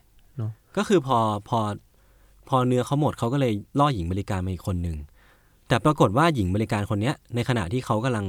[0.78, 1.18] ก็คือพอ
[1.50, 1.60] พอ
[2.50, 4.98] พอเนื้อเขาหมดเขาก็เลยล่อหญิงบริการมาอีกคนหนึ่ง
[5.68, 8.26] แต่ปรากฏว่าหญิงบริการคนเนี้ย ในขณะที่เขากำลัง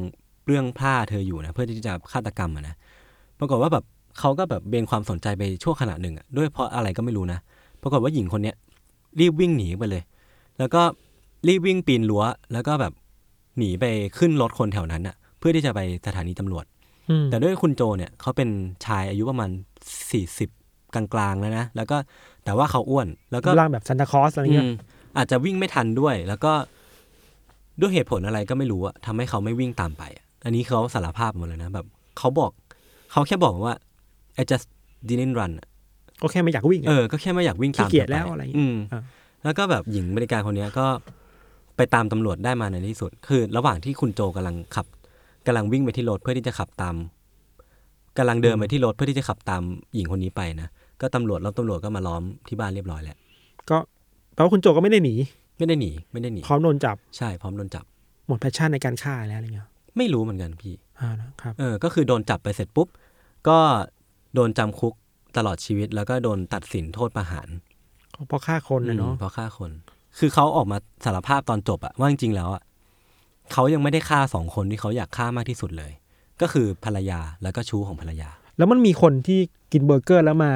[0.46, 2.74] เรื่องผ้าเธออยู่นะเพื่อที่จะฆาตกรรมอะนะ
[3.38, 3.84] ปรากฏว่าแบบ
[4.18, 7.38] เขาก็แบบเบนความสนใจไปชั่วขณะหนึ่งอะด้วยเพราะอะไรก็ไม่รู้นะ
[7.82, 8.56] ปรากฏว่าหญิงคนเนี้ย
[9.20, 10.02] รีบวิ่งหนีไปเลย
[10.58, 10.82] แล้วก็
[11.48, 12.92] รีบวิ่งปีนรั้ว แล้วก็แบบ
[13.58, 13.84] หนีไป
[14.18, 16.64] ขึ้นรถคนแถวนั้นอะเพื่อที่จะไปสถานีตำรวจ
[17.10, 18.48] อืมแต่ด้วยคุณโจเนี่ยเขาเป็น
[18.84, 19.50] ชายอายุประมาณ
[20.10, 20.50] สี่สิบ
[20.94, 21.96] กลางๆแล้วนะแล้วก็
[22.44, 24.72] แต่ว่าเขาอ้วน แล้วก็ร่างแบบซันตาคลอสอะไรเงี้ยอืม
[25.16, 26.52] อาจจะวิ่งไม่ทันด้วย แล้วก็
[27.80, 31.86] ด้วยเหตุผลอะไรก็ไม่รู้อะทำให้เขาไม่วิ่งตามไปอะอันนี้เขาสารภาพหมดเลยนะแบบ
[32.18, 32.50] เขาบอก
[33.12, 33.74] เขาแค่บอกว่า
[34.40, 34.66] I just
[35.08, 35.66] didn't run อะ
[36.22, 39.02] ก็แค่ไม่อยากวิ่งเออะอก็แค่ไม่อยากวิ่งตามขี้เกียจธปแล้วอะไรอย่างเงี้ยอืมอ่า
[39.44, 40.86] แล้วก็แบบหญิงบริการคนเนี้ยก็
[41.76, 44.86] ไปตามตำรวจได้มาในที่สุด คือ ระหว่างที่คุณโจกำลังขับ
[45.46, 46.94] กำลังวิ่งไปที่รถเพื่อที่จะขับตาม
[48.18, 49.62] กำลังเดินไปที่รถเพื่อที่จะขับตาม
[49.94, 50.68] หญิงคนนี้ไปนะ
[51.00, 53.16] ก็ตำรวจแล้วตำรวจก็มาล้อมที่บ้านเรียบร้อยแล้ว
[53.70, 53.76] ก็
[54.34, 55.14] แปลว่าคุณโจก็ไม่ได้หนี
[55.58, 57.84] ไม่ได้หนีไม่ได้หนีพร้อมโดนจับใช่พร้อมโดนจับ
[58.28, 62.88] หมด passion่นในการฆ่าแล้วอะไรเงี้ยไม่รู้เหมือนกันพี่อ่านะครับเออก็คือโดนจับไปเสร็จปุ๊บ
[63.48, 63.58] ก็
[64.34, 64.94] โดนจำคุก
[65.36, 67.48] ตลอดชีวิตแล้วก็โดนตัดสินโทษประหาร
[68.28, 69.70] เพราะฆ่าคนนะเนาะอืมเพราะฆ่าคน
[70.18, 72.62] คือเขาออกมาสารภาพตอนจบอะว่าจริงๆแล้วอะ
[73.52, 75.92] เขายังไม่ได้ฆ่าสองคนที่เขาอยากฆ่ามากที่สุดเลย
[76.40, 79.40] ก็คือภรรยาแล้วก็ชู้ของภรรยา แล้วมันมีคนที่
[79.72, 80.52] กินเบอร์เกอร์แล้วมา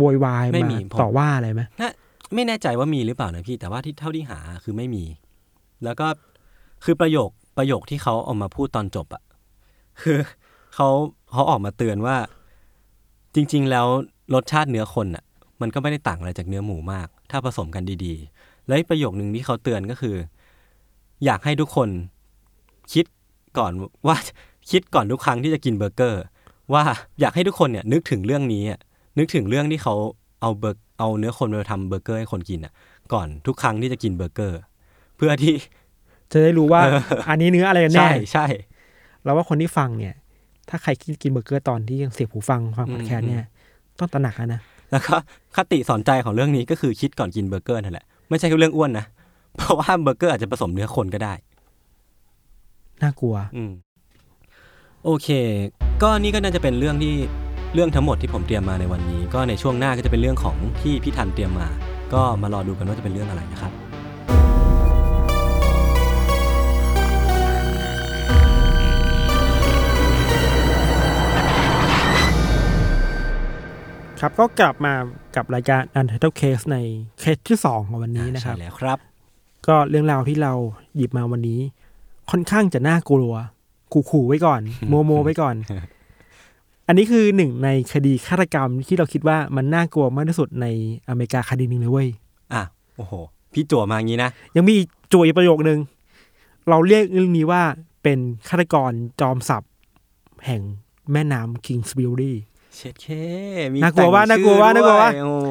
[0.00, 1.90] โวยวายไม่มามีผมต่อว่าอะไรไหมน่า
[2.34, 5.04] ไม่แน่ใจว่ามีหรือเปล่านะพี่ แต่ว่าที่เท่าที่หาคือไม่มี
[5.84, 6.06] แล้วก็
[6.84, 9.22] คือประโยคประโยคที่เขาออกมาพูดตอนจบอะ
[10.02, 10.18] คือ
[10.74, 10.88] เขา
[11.32, 12.16] เขาออกมาเตือนว่า
[13.34, 13.86] จริง ๆ แล้ว
[14.34, 15.24] รสชาติเนื้อคนอะ
[15.60, 20.16] มันก็ไม่ได้ต่างอะไรจากเนื้อหมูมาก ถ้าผสมกันดีๆ และอีกประโยคหนึ่งที่เขาเตือนก็คือ
[21.24, 21.88] อยากให้ทุกคน
[22.92, 23.04] คิด
[23.58, 23.72] ก่อน
[24.06, 24.16] ว่า
[24.70, 26.22] คิดก่อนทุกครั้งที่จะกินเบอร์เกอร์
[26.72, 26.82] ว่า
[27.20, 28.80] อยากให้ทุกคนเนี่ยนึกถึงเรื่องนี้อะ
[29.18, 29.94] นึกถึงเรื่องที่เขา
[30.40, 32.72] เอาเบอร์เอาเนื้อคนมาทำเบอร์เกอร์ให้คนกินอะ
[33.12, 34.58] ก่อนทุกครั้งที่จะกินเบอร์เกอร์
[35.16, 35.54] เพื่อที่
[36.32, 38.46] จะได้รู้ว่าเอออันนี้เนื้ออะไรกันแน่ใช่ใช่
[39.24, 40.14] เราว่าคนที่ฟังเนี่ย
[40.68, 43.46] ถ้าใครกินกินเบอร์เกอร์ตอนที่ยังเสียบหูฟังฟังพอดแคสต์เนี่ย
[43.98, 45.14] ต้องตระหนักแล้วนะแล้วก็
[45.56, 49.04] คติสอนใจของเรื่องนี้ก็คือคิดก่อนกินเบอร์เกอร์นั่นแหละไม่ใช่แค่เรื่องอ้วนนะ
[49.56, 51.34] เพราะว่าเบอร์เกอร์อาจจะผสมเนื้อคนก็ได้
[53.02, 53.72] น่ากลัว อืม
[55.04, 55.28] โอเค
[56.02, 57.14] ก็นี่ก็น่าจะเป็นเรื่องที่
[57.74, 61.68] เรื่องทั้งหมดที่ผมเตรียมมาในวันนี้ ก็ในช่วงหน้าก็จะเป็นเรื่องของที่พี่ทันเตรียมมา
[62.14, 63.72] ก็มารอดูกันว่าจะเป็นเรื่องอะไรนะครับ
[74.20, 74.94] ครับก็กลับมา
[75.36, 76.78] กับรายการ Untitled Case ใน
[77.20, 78.98] เคสที่สองของวันนี้นะครับใช่แล้วครับ
[79.66, 80.52] ก็เรื่องราวที่เรา
[80.96, 81.60] หยิบมาวันนี้
[82.30, 83.32] ค่อนข้างจะน่ากลัว
[84.10, 85.56] ขู่ๆไว้ก่อน โมโมไว้ก่อน
[86.90, 90.66] อันนี้คือหนึ่งในคดีฆาตกรรมที่เราคิดว่ามันน่ากลัวมากที่สุดใน
[91.08, 92.08] อเมริกาคดีหนึ่งเลยเว้ย
[92.52, 92.62] อะ
[92.96, 93.12] โอ้โห
[93.52, 95.78] พี่จั่วมาอย่างนี้นะ ยังมีอีกจุยประโยคนึง
[96.68, 97.62] เราเรียกเรื่องนี้ว่า
[98.02, 99.62] เป็นฆาตกรจอมสับ
[100.46, 100.62] แห่ง
[101.12, 102.36] แม่น้ำ Kingsbury
[102.76, 103.06] เช็ดเข้
[103.72, 105.50] มีน่ากลัวว่ะแต่งน่ากลัวว่ะชื่อน่ากลัวว่ะด้วยโอ้โห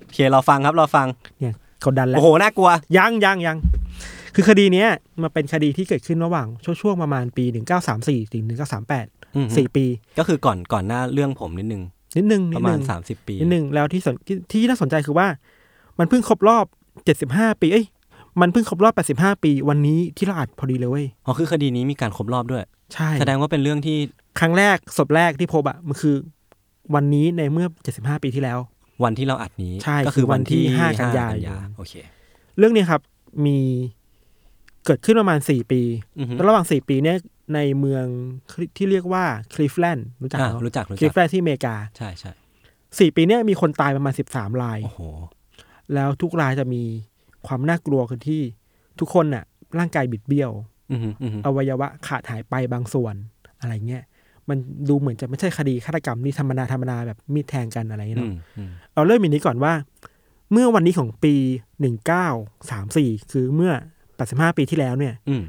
[0.00, 1.06] โอเคเราฟังครับเราฟัง
[1.40, 1.54] เนี่ย
[1.84, 3.56] กดดันแล้วโอ้โหน่ากลัวยังยังยัง
[4.34, 4.88] คือคดีเนี้ย
[5.22, 9.84] มันเป็นคดีที่เกิดขึ้นระหว่างช่วงช่วงประมาณปีหนึ่งเก้าสามสี่ถึงหนึ่งเก้าสามแปดอืมสี่ปี
[10.18, 11.82] ก็คือก่อนก่อนหน้าเรื่องผมนิดนึง
[12.16, 15.26] นิดนึงปนิดระมานึณงสามสิบปีนิดนึงแล้วที่สนที่ที่น่าสนใจคือว่า
[15.98, 16.64] มันเพิ่งครบรอบ
[17.04, 17.86] เจ็ดสิบห้าปีเอ้ย
[18.40, 22.62] มันเพิ่งครบรอบแปดสิบห้าปี วันนี้ที่เราอัดพอดีเลยเว้ยอ๋อคือคดีนี้มีการครบรอบด้วย
[22.94, 23.96] ใช่ แสดงว่าเป็นเรื่องที่
[24.40, 26.14] ครั้งแรกศพแรกที่พบอะมันคือ
[26.94, 28.58] วันนี้ในเมื่อเจ็ดสิบห้าปีที่แล้ว
[29.04, 31.94] วันที่เราอัดนี้ใช่ก็คือวันที่คือวันที่ห้า5กันยายนโอเค
[32.58, 33.00] เรื่องนี้ครับ
[33.46, 33.58] มี
[34.86, 35.82] เกิดขึ้นประมาณสี่ปี
[36.18, 37.16] อือฮึแล้วระหว่างสี่ปีเนี้ย
[37.54, 38.04] ในเมือง
[38.76, 42.32] ที่เรียกว่าคลิฟแลนด์รู้จักอะเนอะรู้จักรู้คลิจัฟกแลนด์ที่อเมริกา ใช่ใช่
[42.98, 45.00] สี่ปีเนี้ยมีคนตายประมาณสิบสามราย โอ้โห
[45.94, 46.82] แล้วทุกรายจะมี
[47.46, 48.42] ความน่ากลัวคือที่
[49.00, 49.44] ทุกคนน่ะ
[49.78, 50.50] ร่างกายบิดเบี้ยว
[50.92, 53.14] อือฮึอือฮึอวัยวะขาดหายไปบางส่วน
[53.60, 54.02] อะไรเงี้ย
[54.48, 59.72] มันดูเหมือนจะไม่ใช่คดีฆาตกรรมที่ธรรมดาธรรมดาแบบมีดแทงกันอะไรเงี้ยอืเนาะมอืมเอาเริ่มอย่างนี้ก่อนว่า
[60.52, 61.34] เมื่อวันนี้ของปี
[61.80, 62.26] หนึ่งเก้า
[62.70, 63.72] สามสี่คือเมื่อ
[64.22, 65.42] แปดสิบห้าปีที่แล้วเนี่ยอืม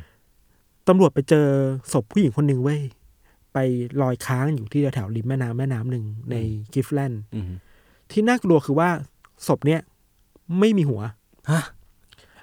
[0.87, 1.47] ตำรวจไปเจอ
[1.93, 2.81] ศพผู้หญิงคนหนึ่งเว้ย
[3.53, 3.57] ไป
[4.01, 6.35] ลอยค้างอยู่ที่แถวๆริมแม่น้ำแม่น้ำหนึ่งใน
[6.73, 7.51] กิฟแลนด์อืม
[8.11, 8.89] ที่น่ากลัวคือว่า
[9.47, 9.81] ศพเนี่ย
[10.59, 11.01] ไม่มีหัว
[11.51, 11.63] ฮะ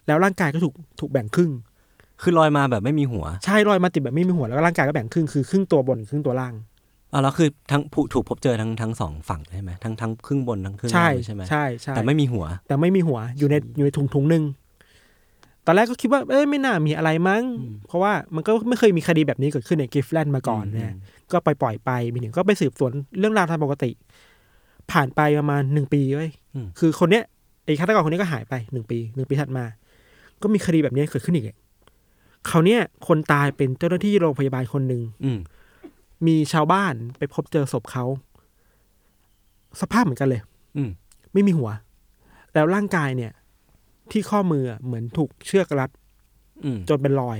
[0.06, 1.50] แล้วร่างกายก็ถูกถูกแบ่งครึ่ง
[2.22, 6.54] คือลอยมาแบบไม่มีหัว ใช่ลอยมาติดแบบไม่มีหัวแล้วก็ร่างกายก็แบ่งครึ่งคือครึ่งตัวบนครึ่งตัวล่าง
[7.12, 14.59] อะแล้วคือทั้งผู้ถูกพบเจอทั้งทั้งสองฝั่งใช่ไหมทั้งทั้งครึ่งบนทั้งครึ่งใช่ล่างเลยใช่ไหมใช่ใช่แต่ไม่มีหัว แต่ไม่มีหัวอยู่ในอยู่ในถุงถุงหนึ่งต
[15.70, 20.92] อนแรกก็คิดว่าเอ้ยไม่น่ามีอะไรมั้งอืมเพราะว่ามันก็ไม่เคยมีคดีแบบนี้เกิดขึ้นในกิฟแลนด์มาก่อนเนี่ย
[21.32, 23.90] ก็ไปปล่อยไปมีหนึ่งก็ไปสืบสวนเรื่องราวตามปกติ
[24.90, 27.24] ผ่านไปประมาณหนึ่งปีเว้ยอืมคือคนเนี้ย
[27.64, 29.64] ไอ้ฆาตกรคนนี้ก็หายไปหนึ่งปีหนึ่งปีถัดมา
[30.42, 31.46] ก็มีคดีแบบนี้เกิดขึ้นอีก
[32.46, 35.38] เขาวเนี่ยคนตายเป็นเจ้าหน้าที่โรงพยาบาลคนหนึ่งอืม
[36.26, 38.04] มีชาวบ้านไปพบเจอศพเขา
[39.80, 40.42] สภาพเหมือนกันเลย
[40.76, 40.90] อืม
[41.32, 41.70] ไม่มีหัว
[42.54, 43.32] แล้วร่างกายเนี่ย
[44.12, 45.90] ที่ข้อมืออะเหมือนถูกเชือกรัด
[46.64, 47.38] อืมจนเป็นรอย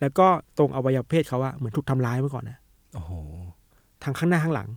[0.00, 0.26] แล้วก็
[0.58, 2.58] ตรงอวัยวะเพศเขาอะเหมือนถูกทำร้ายมาก่อนนะ
[2.94, 3.12] โอ้โห
[4.02, 4.68] ทางข้างหน้าข้างหลัง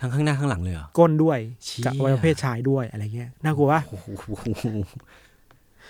[0.00, 4.06] ทั้งข้างหน้าข้างหลังเลยเหรอก้นด้วยเชี่ยกับอวัยวะเพศชายด้วยอะไรเงี้ยน่ากลัวว่าโอ้โห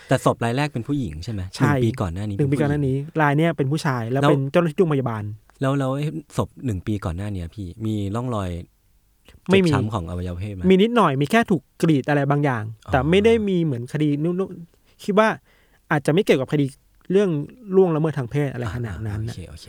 [0.08, 5.22] แต่ศพรายแรกเป็นผู้หญิงใช่ไหมใช่หนึ่งปีก่อนหน้านี้หนึ่งปีก่อนหน้านี้รายเนี่ยเป็นผู้ชายแล้วแล้วเป็นเจ้าหน้าที่โรงพยาบาล
[5.60, 8.50] แล้วแล้วไอ้ศพหนึ่งปีก่อนหน้าเนี้ยพี่มีร่องรอย
[9.50, 15.28] ไม่มีเจ็บช้ำของอวัยวะเพศไหมมีนิดหน่อยมีแค่ถูกกรีดอะไรบางอย่างอ๋อแต่ไม่ได้มีเหมือนคดีนู้นๆคิดว่า
[15.90, 16.64] อาจจะไม่เกี่ยวกับคดี
[17.12, 17.30] เรื่อง
[17.76, 19.66] ล่วงละเมิดทางเพศอะไรขนาดนั้นโอนะเคโอเค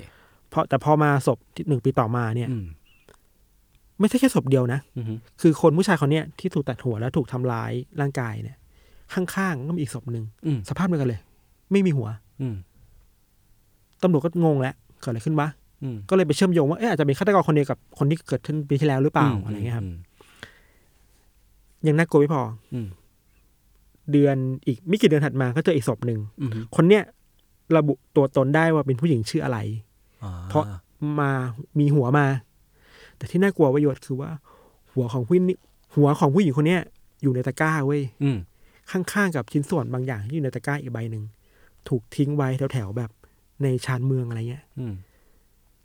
[0.54, 2.65] พอแต่พอมาศพที่หนึ่งปีต่อมาเนี่ยอืม
[4.00, 5.06] ไม่ใช่แค่ศพเดียวนะอืม
[5.41, 8.58] คือคนผู้ชายคนเนี้ยที่ถูกตัดหัวแล้วถูกทำร้ายร่างกายเนี่ย
[9.13, 11.19] ข้างๆก็มีอีกศพหนึ่งอืมสภาพเดียวกันเลย
[11.72, 12.08] ไม่มีหัว
[12.41, 12.56] อืม
[14.04, 15.69] ตำรวจก็งงแล้วเกิดอะไรขึ้นวะอืม
[16.10, 19.96] ก็เลยไปเชื่อมโยงว่าเอ๊ะอาจจะเป็นฆาตกรคนเดียวกับคนที่เกิดขึ้นปีที่แล้วหรือเปล่าอะไรเงี้ยครับม
[21.88, 22.42] ยังน่ากลัวไม่พอ
[22.74, 22.88] อืม
[24.12, 24.36] เดือน
[24.68, 27.04] อีกไม่กี่เดือนถัดมาก็เจออีกศพหนึ่งอืมคนเนี้ย
[27.78, 29.58] ระบุตัวตนได้ว่าเป็นผู้หญิงชื่ออะไร
[30.24, 30.63] อ่าเพราะ
[31.20, 31.32] มา
[31.80, 32.28] มีหัวมา
[33.18, 34.32] แต่ที่น่ากลัวประโยชน์คือว่า
[34.94, 35.58] หัวของผู้นี่
[35.96, 36.82] หัวของผู้หญิงคนเนี้ย
[37.24, 38.38] อยู่ในตะกร้าเว้ยอืม
[38.92, 41.24] ข้างๆกับชิ้นส่วนบางอย่างที่อยู่ในตะกร้าอีกใบหนึ่ง
[41.88, 43.10] ถูกทิ้งไว้แถวๆแบบ
[43.63, 44.94] ในชานเมืองอะไรเงี้ยอืม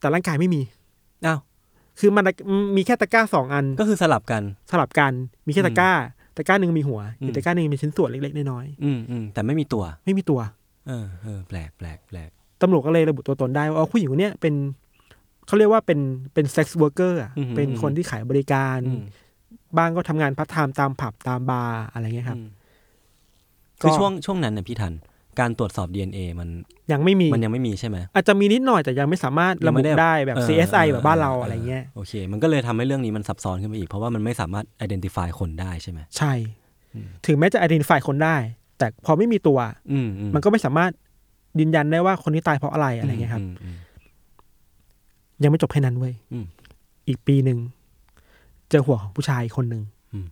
[0.04, 0.62] แต่ร่างกายไม่มี
[1.26, 1.38] อ้าว
[2.00, 2.24] คือมัน
[2.76, 5.12] มีแค่ตะกร้าสองอันก็คือสลับกัน สลับกัน
[5.46, 5.90] มีแค่ตะกร้า
[6.36, 10.40] ตะกร้าหนึ่งมีหัวอืมอีกตะกร้าหนึ่งมีชิ้นส่วนเล็กๆน้อยอืมอืมแต่ไม่มีตัวๆไม่มีตัว
[10.88, 12.30] เออเออแปลกแปลกแปลก
[12.62, 14.54] ตำรวจก็เลยระบุตัวตนได้ว่าอ๋อผู้หญิงคนเนี้ยเป็น
[15.46, 16.00] เขาเรียกว่าเป็น
[16.34, 17.20] เป็น sex worker
[17.56, 19.02] เป็นคนที่ขายบริการอืม
[19.76, 22.48] บ้างก็ทำงานพาร์ทไทม์ตามผับตามบาร์อะไรเงี้ยครับอืม
[23.82, 24.92] ก็คือช่วงช่วงนั้นเนี่ยพี่ทัน
[25.40, 26.48] การตรวจสอบ DNA มัน
[26.92, 36.32] ยังไม่มีมันยังไม่มีใช่ไหมอาจจะมีนิดหน่อยแต่ยังไม่สามารถระยังบุไม่ได้ได้แบบเออ CSI เออแบบบ้านเราเออออะไรเงี้ยโอเค มันก็เลยทำให้เรื่องนี้มันซับซ้อนขึ้นไปอีก เพราะว่ามันไม่สามารถ identify คนได้ใช่ไหมใช่
[37.26, 38.36] ถึงแม้จะ identify คนได้
[38.78, 39.58] แต่พอไม่มีตัว
[39.92, 40.90] อืมอืมันก็ไม่สามารถ
[41.60, 43.76] ยืนยันได้ว่าคนที่ตายเพราะอะไรอะไรเงี้ยครับมอืม
[45.42, 46.46] ยังไม่จบแค่นั้นเว้ยอืม
[47.08, 47.58] อีกปีหนึ่ง
[48.70, 50.26] เจอหัวของผู้ชายคนหนึ่งอืม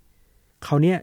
[0.65, 0.99] เขาเนี่ย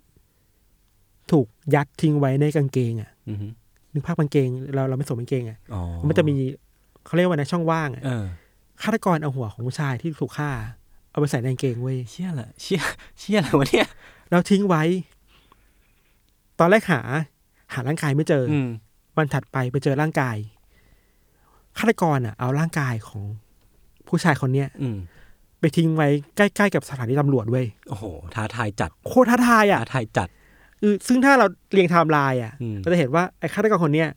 [1.32, 3.52] ถูกยัดทิ้งไว้ในกางเกงอะอืมอืม
[3.94, 6.36] นึกภาพกางเกง เราเราไม่สวมกางเกงอะอ๋อมันจะมี
[7.06, 8.26] เขาเรียกว่าในะช่องว่างอะเออ
[8.82, 10.52] ฆาตกรเอาหัวของผู้ชายที่ถูกฆ่า
[11.12, 12.82] เอาไปใส่ในกางเกงเว้ยเชี่ยละเชี่ย
[13.20, 13.88] เชี่ยอะไรวะเนี่ย
[14.30, 14.84] แล้วทิ้งไว้
[16.60, 17.02] ตอนแรกหา
[17.74, 18.68] หาร่างกายไม่เจอออืม
[19.18, 20.38] วันถัดไปไปเจอร่างกาย
[21.78, 23.24] ฆาตกรอะ เอาร่างกายของ
[24.08, 24.98] ผู้ชายคนเนี้ย อืม
[25.60, 30.39] ไปทิ้งไว้ใกล้ๆกับสถานีตำรวจเว้ยโอ้โหท้าทายจัด โคตรท้าทายอะท้าทายจัดเออ
[31.08, 34.10] ซึ่งถ้าเราเรียงไทม์ไลน์อะอืมเราจะเห็นว่าไอ้ฆาตกรคนเนี้ย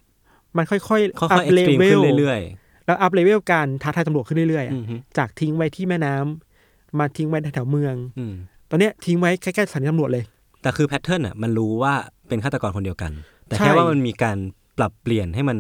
[0.56, 2.40] มันค่อยๆค่อยอัๆ extreme ขึ้นเรื่อย
[2.86, 8.34] แล้ว up level การท้าทายตำรวจขึ้นเรื่อยๆๆอะอืมฮึจากทิ้งไว้ที่แม่น้ำมาทิ้งไว้แถวๆเมืองอืม
[8.70, 10.24] ตอนเนี้ยทิ้งไว้ใกล้ๆสถานีตำรวจเลย
[10.62, 11.94] แต่คือ pattern อะมันรู้ว่า
[12.28, 13.12] เป็นฆาตกรคนเดียวกัน
[13.46, 14.36] แต่ใช่แค่ว่ามันมีการ
[14.78, 15.58] ปรับเปลี่ยนให้มัน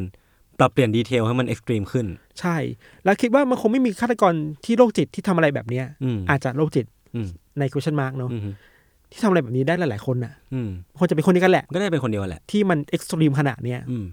[0.58, 2.06] ปรับเปลี่ยน detail ให้มัน extreme ขึ้น
[2.40, 2.56] ใช่
[3.04, 4.32] แล้วคิดว่ามันคงไม่มีฆาตกร
[4.64, 8.50] ที่โรคจิตที่ทำอะไรแบบเนี้ยอืมอาจจะโรคจิตอืมใน question mark เนาะอืมฮึ
[9.12, 14.04] ที่ทำอะไรแบบนี้ได้หลายๆคนน่ะอืมควรจะเป็นคนนี้กันแหละ ก็ได้เป็นคนเดียวแหละ ที่มันเอ็กซ์ตรีมขนาดเนี้ยอืม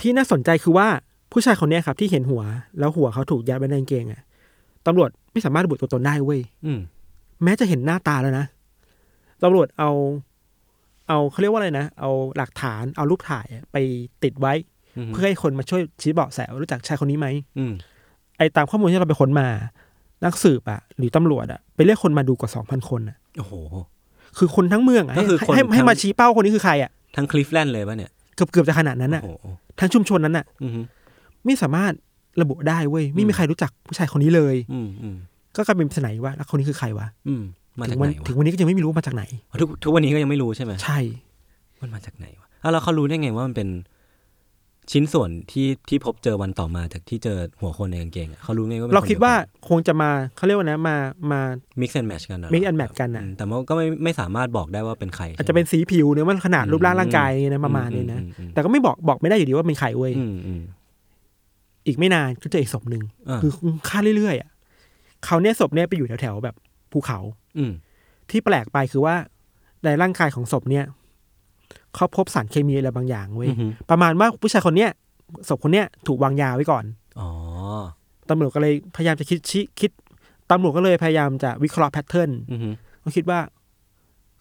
[0.00, 0.88] ที่น่าสนใจคือว่า
[1.32, 2.42] ผู้ชายคนเนี้ยครับ ที่เห็นหัว
[2.78, 4.22] แล้วหัวเขาถูกยัดไว้ในกางเกงอะ
[4.86, 6.80] ตำรวจไม่สามารถระบุตัวตนได้เว้ยอืม
[7.44, 8.46] แม้จะเห็นหน้าตาแล้วนะ
[9.42, 9.90] ตำรวจเอา
[11.08, 13.76] เอาเขาเรียกว่าอะไรนะ เอาหลักฐานเอารูปถ่ายอะไป
[14.22, 14.54] ติดไว้
[14.96, 17.72] อืมเพื่อให้คนมาช่วยชี้เบาะแสว่ารู้จักชายคนนี้ไหมอืม
[18.38, 19.48] ไอ้ตามข้อมูลที่เราไปค้นมา
[20.24, 23.52] นักสืบอะหรือตำรวจอะไปเรียกคนมาดูกว่าสองพันคนอะโอ้โห
[24.38, 29.46] คือคนทั้งเมืองอะก็ให้คือคนให้ให้ทั้งมาชี้เป้าคนนี้คือใครอะทั้งคลิฟแลนด์เลยป่ะเนี่ยเกือบเกือบจะขนาดนั้นอะโอ้โห
[29.80, 30.80] ทั้งชุมชนนั้นอะอืมฮึ
[31.44, 31.92] ไม่สามารถ
[32.42, 35.16] ระบุได้เว้ยไม่มีใครรู้จักผู้ชายคนนี้เลย อืมอืม
[35.56, 37.42] ก็กลายเป็นปริศนาว่าแล้วคนนี้คือใครวะอืม
[37.78, 39.24] มาถึจากงไหวันนถึงวะวันนี้ก็ยังไม่รู้มาจากไหน
[39.60, 40.98] ทุกทุกวันนี้ก็ยังไม่รู้ใช่ไหมใช่
[41.80, 43.68] มันมาจากไหนวะอะแล้วเขารู้ได้ไงว่ามันเป็น
[44.92, 50.96] ชิ้นส่วนที่ที่พบเจอวันต่อมาจากที่เจอหัวคนในกางเกงอะเขารู้ไงว่าป็นเราคิดว่าคนคงจะมาเขาเรียกว่านะมา
[51.30, 51.40] มา
[51.80, 60.62] มิกซ์แอนด์แมชกันอะ mix and match กันอะมแต่มันก็ไม่ไม่สามารถบอกได้ว่าเป็นใครอาจจะเป็นสีผิวเนื้อมันขนาดรูปร่างร่างกายเนี่ยนะประมาณนี้นะอือืมแต่ก็ไม่บอกบอกไม่ได้อยู่ดีว่าเป็นใครเว้ย อืมอืม
[61.86, 63.52] อีกไม่นานก็เจออีกศพหนึ่งอ่า คือ
[63.88, 64.50] ฆ่าเรื่อยๆอะ
[65.24, 66.54] เขาเนี่ยศพเนี่ยไปอยู่แถวๆแบบ
[66.92, 67.18] ภูเขา
[67.58, 67.72] อืม
[68.30, 69.14] ที่แปลกไปคือว่า
[69.84, 70.84] ในร่างกายของศพเนี่ย
[71.98, 74.90] เขาพบสารเคมีอะไรบางอย่างเว้ยอือฮึประมาณว่าผู้ชายคนเนี้ย
[75.48, 76.84] ศพคนเนี้ยถูกวางยาไว้ก่อน
[77.20, 77.28] อ๋อ
[78.30, 79.90] ตำรวจก็เลยพยายามจะคิดชิคิด
[80.50, 82.68] ตำรวจก็เลยพยายามจะวิเคราะห์แพทเทิร์นอืมฮึ
[83.00, 83.38] เขาคิดว่า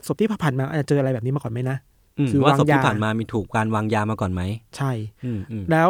[0.08, 1.78] ศพที่ผ่านมาอาจจะเจออะไรแบบนี้มาก่อนไหมนะ
[2.18, 4.42] อืมคือว่าศพวางยาที่ผ่านมามีถูกการวางยามาก่อนไหม
[4.78, 4.92] ใช่
[5.26, 5.90] อืมอืมแล้ว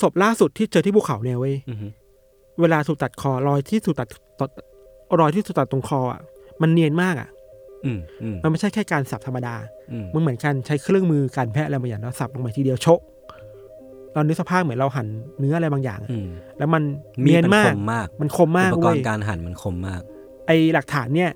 [0.00, 1.86] ศพล่าสุดที่เจอที่ภูเขาเนี่ยเว้ยอืมฮึ
[2.60, 4.08] เวลาถูกตัดคอรอยที่ถูกตัด
[4.40, 4.50] ตัด
[5.20, 6.20] รอยที่ถูกตัดตรงคออะ
[6.62, 7.39] มันเนียนมากอะอื
[7.96, 9.54] มอืมมันไม่ใช่แค่การสับธรรมดา
[9.92, 13.00] อืมมันเหมือนการใช้เครื่องมือการแพทย์อะไรบางอย่างแล้วสับลงไปทีเดียวโชะ
[14.14, 15.06] เรานึกสภาพเหมือนเราหั่น
[15.38, 16.82] เนื้ออะไรบางอย่างอะอืมแล้วมัน
[17.24, 20.00] มีเนียดนมันมาคกมมากมันคมมากอุปกเว้รยณ์การหั่นมันคมมาก
[20.46, 21.30] ไอหลักฐานเนี่ย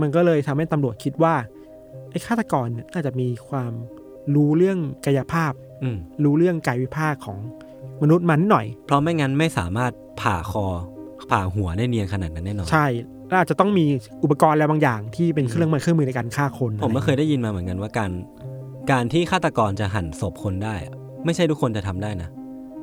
[0.00, 1.34] มันก็เลยทำให้ตำรวจคิดว่า
[2.10, 3.72] ไอฆาตกรเนี่ยน่าจะมีความ
[4.34, 7.38] รู้เรื่องกายภาพอืมรู้เรื่องกายวิภาคของ
[8.02, 10.66] มนุษย์มันนิดหน่อย เพราะไม่งั้นไม่สามารถผ่าคอ
[11.30, 12.86] ผ่าหัวได้เนียนขนาดนั้นแน่นอน ใช่
[13.32, 13.86] แล้วอาจจะต้องมี
[14.24, 18.10] อุปกรณ์อะไรบางอย่างที่เป็นเครื่องมือเครื่องมือในการฆ่าคนผมก็เคยอะไรได้ยินมาเหมือนกันว่าการ
[18.90, 22.28] การที่ฆาตกรจะหั่นศพคนได้อะไม่ใช่ทุกคนจะทำได้นะ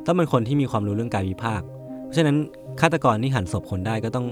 [0.06, 1.68] ตต้องเป็นคนที่มีความรู้เรื่องการวิพากษ์
[2.06, 2.38] เพราะฉะนั้น
[2.82, 4.26] ฆาตกรที่หั่นศพคนได้ก็ต้อง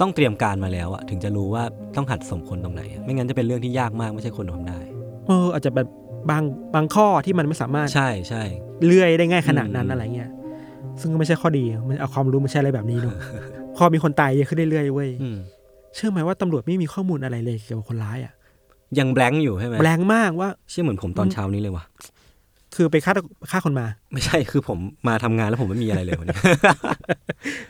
[0.00, 1.62] ต้องเตรียมการมาแล้วอะถึงจะรู้ว่า
[1.96, 4.78] ต้องหั่นศพคนตรงไหนอะไม่งั้นจะเป็นเรื่องที่ยากมากไม่ใช่คนทำได้
[5.26, 5.88] เอออาจจะแบบ
[6.30, 6.42] บาง
[6.74, 8.42] บางข้อที่มันไม่สามารถใช่ใช่
[8.84, 10.30] เลื่อยได้ง่ายขนาดนั้นอืมอะไรเงี้ย
[11.00, 13.16] ซึ่งก็ไม่ใช่ข้อดีมันเอาความรู้มาใช้อะไรแบบนี้เนอะ
[13.76, 15.36] พอมีคนตายเยอะขึ้นเรื่อยๆเว้ยอืม
[15.94, 18.32] เชื่อไหมว่าตำรวจไม่มีข้อมูลอะไรเลยเกี่ยวกับคนร้ายอะ
[18.98, 21.84] ยังแบงค์อยู่ใช่ไหมแรงมากว่า เชื่อเหมือนผมตอนเช้านี้เลยว่ะ
[22.74, 23.12] คือไปฆ่า
[23.50, 26.38] ฆ่าคนมา ไม่ใช่คือผมมาทำงานแล้วผมไม่มีอะไรเลยวันนี้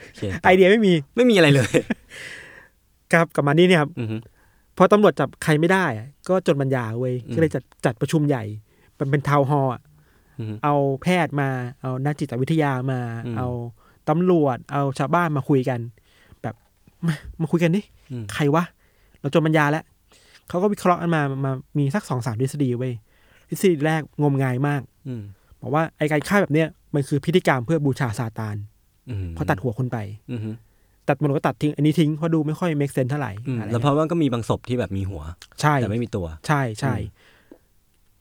[0.05, 1.71] โอเคไอเดียไม่มีไม่มีอะไรเลย
[3.13, 4.17] ครับกลับมานี่เนี่ยครับอือฮึ
[4.77, 8.45] พอตำรวจจับใครไม่ได้อะก็จนบรรยาเว้ยอืมก็เลยจัดจัดประชุมใหญ่
[8.97, 9.83] เป็นเป็นทาวน์ฮอลล์อะ
[10.39, 11.49] อือฮึเอาแพทย์มา
[11.83, 13.49] เอานักจิตวิทยามาอืมเอา
[14.09, 15.81] ตำรวจ เอาชาวบ้านมาคุยกัน
[16.43, 16.55] แบบ
[17.07, 17.97] มามาคุยกันดิอืม
[18.35, 18.65] ใครวะ
[19.21, 19.85] เราจนบรรยาแล้ว
[20.49, 22.93] เขาก็วิเคราะห์กันมามามีสักสองสามทฤษฎีเว้ย
[23.49, 25.23] ทฤษฎีแรกงมงายมากอืม
[25.61, 28.57] บอกว่าไอการฆ่าแบบเนี้ยมันคือพิธีกรรมเพื่อบูชาซาตาน
[29.11, 29.99] อืมเพราะตัดหัวคนไป
[30.33, 30.51] อือฮึ
[31.09, 35.23] ตัดมันก็ตัดทิ้งอันนี้ทิ้งเพราะดูไม่ค่อย make sense เท่าไหร่อืมอะไรแล้วเพราะว่าก็มีบางศพที่แบบมีหัว
[35.61, 37.27] ใช่แต่ไม่มีตัว ใช่ใช่อืม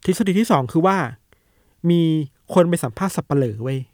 [0.06, 0.98] ทฤษฎีที่สองคือว่า
[1.90, 2.02] มี
[2.54, 3.88] คนไปสัมภาษณ์สับปะเหร่อเว้ยอะ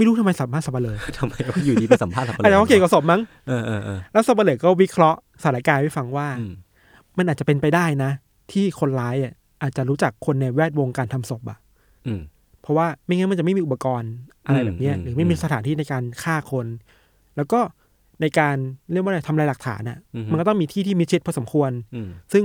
[0.00, 6.52] ไม่รู้ทำไมสัมภาษณ์สับปะเหร่อทำไมเขาอยู่ดีไปสัมภาษณ์สับปะอาจจะเพราะเกี่ยวกับศพมั้งเออเออเออแล้วสับปะเหร่อก็วิเคราะห์สถานการณ์ให้ฟังว่าอืม
[7.18, 8.10] มันอาจจะเป็นไปได้นะ
[8.52, 9.32] ที่คนร้ายอะ
[9.62, 11.58] อาจจะรู้จักคนในแวดวงการทำศพอะ
[12.06, 12.20] อืม
[12.62, 14.12] เพราะว่าไม่งั้นมันจะไม่มีอุปกรณ์
[14.46, 16.66] อะไรแบบเนี้ยอืมหรือไม่มีอืมสถานที่ในการฆ่าคน
[17.36, 17.60] แล้วก็
[18.20, 18.56] ในการ
[18.92, 22.44] เรียกว่าอะไรทำลายหลักฐานอะอือฮึมันก็ต้องมีที่ที่มีชิดพอสมควรอืมซึ่ง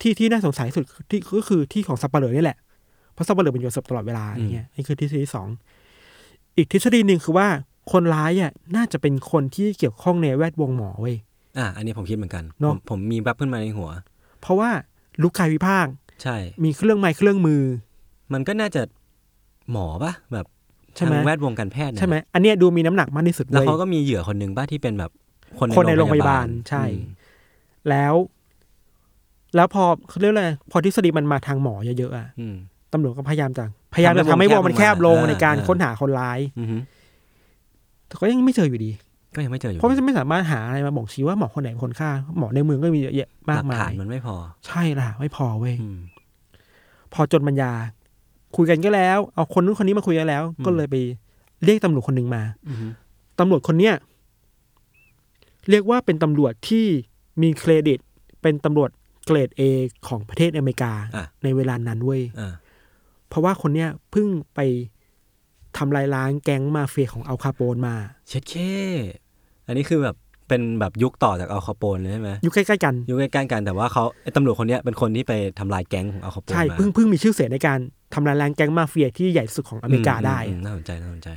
[0.00, 2.58] ที่ที่น่าสงสัยที่สุดที่ก็คือที่ของสับปะเหร่อนี่แหละ
[3.14, 5.48] เพราะสับปะเหร่อเป็นอยู่กับศพตลอดเวลาอย่างเงี้ยนี่คือทฤษฎีที่สอง
[6.56, 7.48] อีกทฤษฎีหนึ่งคือว่า
[7.92, 11.16] คนร้ายอะน่าจะเป็นคนที่เกี่ยวข้องในแวดวงหมอเว้ย
[11.58, 13.90] อะอันนี้ผมคิดเหมือนกันเนอะผมผมมีแป๊บขึ้นมาในหัว
[14.40, 14.70] เพราะว่า
[15.22, 15.86] ลุกกายวิภาค
[16.22, 17.62] ใช่ มีเครื่องไม้เครื่องมือ
[18.32, 18.82] มันก็น่าจะ
[19.72, 20.46] หมอปะแบบ
[20.96, 25.10] ใช่ไหมทางแวดวงการแพทย์เนี่ยใช่ไหมอันเนี้ยดูมีน้ำหนักมากที่สุดแล้วเว้ยเขาก็มีเหยื่อคนหนึ่งป่ะที่เป็นแบบ
[25.58, 27.04] คนคนในโรงพยาบาลใช่อืม
[27.88, 28.14] แล้ว
[29.56, 32.54] แล้วพอเขาเรียกอะไรพอทฤษฎีมันมาทางหมอเยอะๆอะอืม
[32.92, 36.76] ตำรวจก็พยายามจะ พยายามจะทำทำให้ให้ววงงแคมันบแคบลงลงมาในการเออค้นหาคนร้ายอือฮึ
[38.06, 38.90] แต่ก็ยังไม่เจออยู่ดี
[39.34, 44.34] ก็ยังไม่เจออยู่เพราะมันไม่สามารถหาอะไรมาบ่งชี้ว่าหมอคนไหนเป็นคนฆ่าหมอในเมืองก็มีเยอะแยะหมากลักมาฐานยมันไม่พอ
[44.66, 45.98] ใช่ล่ะ ไม่พอเว้ยอืม
[47.14, 47.72] พอจนปัญญา
[48.56, 50.96] คุยกันก็แล้ว เอาคนนู้นคนนี้มาคุยกันแล้วอืมก็เลยไป
[51.64, 52.86] เรียกตำรวจคนหนึ่งมาอือฮึ
[53.38, 53.94] ตำรวจคนเนี้ย
[55.70, 56.86] เรียกว่าเป็นตำรวจที่
[57.42, 57.98] มีเครดิต
[58.42, 58.90] เป็นตำรวจ
[59.26, 59.62] เกรดเอ
[60.08, 62.52] ของประเทศอเมริกาอะในเวลานั้นเว้ยอ่า
[63.32, 64.60] เพราะว่าคนเนี้ยเพิ่งไป
[65.78, 67.94] ทำลายล้างแก๊งมาเฟียของอัลคาโปนมา
[68.28, 68.54] เช็ดเข้
[69.66, 70.16] อันนี้คือแบบ
[70.48, 77.78] เป็นแบบยุคต่อจากอัลคาโปนเลยใช่ไหมอยู่ใกล้ๆกันยุคใกล้ๆกันแต่ว่าเขาไอ้ตำรวจคนเนี้ยเป็นคนที่ไปทำลายแก๊งของอัลคาโปนใช่มาเพิ่งเพิ่งมีชื่อเสียงในการ
[78.14, 81.28] ทำลายล้างแก๊งมาเฟียที่ใหญ่สุดของอเมริกาได้อืมอะอืมน่าสนใจน่าสนใจ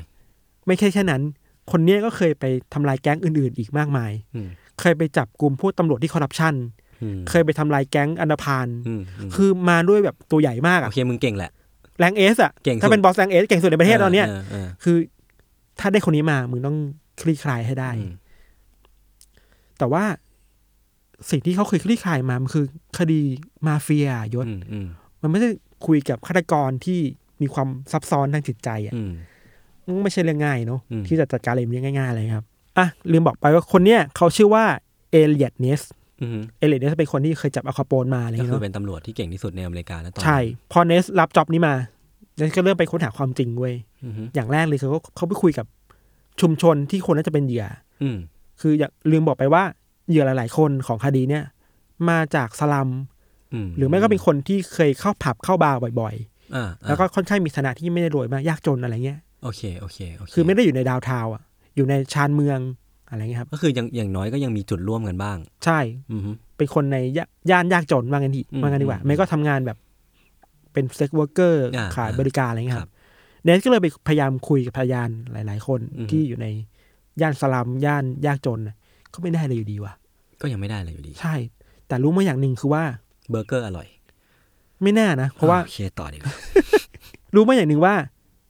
[0.67, 1.21] ไม่ใช่แค่นั้น
[1.71, 4.47] คนเนี้ยก็เคยไปทำลายแก๊งอื่นๆ อีกมากมายอืม
[4.81, 6.53] เคยไปจับกลุ่มพวกตำรวจที่คอร์รัปชัน
[7.03, 11.51] อืมเคยไปทำลายแก๊งอันธพาลอืมอืมคือมาด้วยแบบตัวใหญ่มากโออะเคมึงเก่งแหละ
[11.99, 14.97] rank S อะเก่งสุดถ้าเป็นบอส rank S เก่งสุดในประเทศตอนเนี้ยออออคือ
[15.79, 16.77] ถ้าได้คนนี้มามึงต้อง
[17.21, 18.13] คลี่คลายให้ได้อืม
[19.77, 20.03] แต่ว่า
[21.29, 22.65] สิ่งที่เขาเคยคลี่คลายมา มันคือ
[22.99, 23.21] คดี
[23.67, 24.87] มาเฟียยศอืมอืม
[25.21, 25.49] มันไม่ได้
[25.87, 26.99] คุยกับฆาตกรที่
[27.41, 29.11] มีความซับซ้อนทางจิตใจอะอืม
[29.85, 32.45] มันไม่ใช่เรื่องง่ายเนาะอืมที่จะจัดการอะไรแบบนี้ง่ายๆเลยครับ
[32.77, 34.65] อะลืมบอกไปว่าคนเนี้ยเขาชื่อว่า
[35.11, 36.04] เอเลียดเนสอืม
[36.59, 40.39] เอเลียดเนสเป็นคนที่เคยจับอัลคาโปนมาอะไรอย่างก็เงี้ยคือเนาะเป็นตำรวจที่เก่งที่สุดในอเมริกาแล้วตอนนั้นใช่
[40.71, 41.73] พอเนสรับจ็อบนี้มา
[42.37, 45.65] เนสก็เริ่มไปค้นหาความจริงเว้ยอืมอย่างแรกเลยคือเขาเขาไปคุยกับ
[46.41, 47.65] ชุมชนที่คนน่าจะเป็นเหยื่อ
[48.03, 48.17] อืม
[48.61, 49.63] คืออย่าลืมบอกไปว่า
[50.09, 51.43] เหยื่อหลาย ๆ คนของคดีเนี่ย
[52.09, 52.89] มาจากสลัม
[53.53, 56.15] อืมหรือไม่ก็เป็นคนที่เคยเข้าผับเข้าบาร์บ่อย
[56.55, 61.43] อ่าๆแล้วก็ค่อนข้างมีฐานะที่ไม่ได้รวยมากยากจนอะไรเงี้ยโอเคโอเคโอเค คือไม่ได้อยู่ใน downtown อะ
[61.75, 62.59] อยู่ในชานเมือง
[63.09, 65.79] อะไรเงี้ยครับ ก็คืออย่างอย่างน้อยก็ยังมีจุดร่วมกันบ้าง ใช่
[66.11, 66.21] อืม
[66.57, 69.77] เป็นคนในย่าย่านยากจนว่างันดีอืมว่างันดีกว่าอืมไม่ก็ทำงานแบบ
[70.73, 72.93] เป็น sex worker อ่าขายอ่าบริการอะไรเงี้ยคครัรับบ
[73.43, 76.47] เนสก็เลยไปพยายามคุยกับพยานหลาย ๆ คนอืมที่อยู่ใน
[77.21, 78.75] ย่านสลัมย่านยากจนน่ะ
[79.13, 79.93] ก็ไม่ได้เลยอยู่ดีว่ะ
[80.41, 81.35] ก็ยังไม่ได้เลยอยู่ดี ใช่
[81.87, 82.83] แต่รู้มาอย่างหนึ่งคือว่า
[83.29, 83.87] เบอร์เกอร์อร่อย
[84.83, 86.33] ไม่แน่นะ เพราะว่าโอเคต่อดีกว่า
[87.35, 87.95] รู้มาอย่างหนึ่งว่า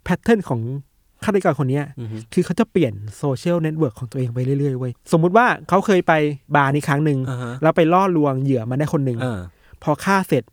[0.04, 0.62] pattern ของ
[1.26, 6.14] ฆาตกรคนเนี้ยอืมคือเขาจะเปลี่ยน social network ของตัวเองไปเรื่อยๆเว้ยสมมุติว่าเขาเคยไป
[6.56, 9.40] บาร์นี้ครั้งหนึ่งอ่าฮะแล้วไปล่อลวงเหยื่อมาได้คนหนึ่งเออ
[9.84, 10.44] พอฆ่าเสร็จ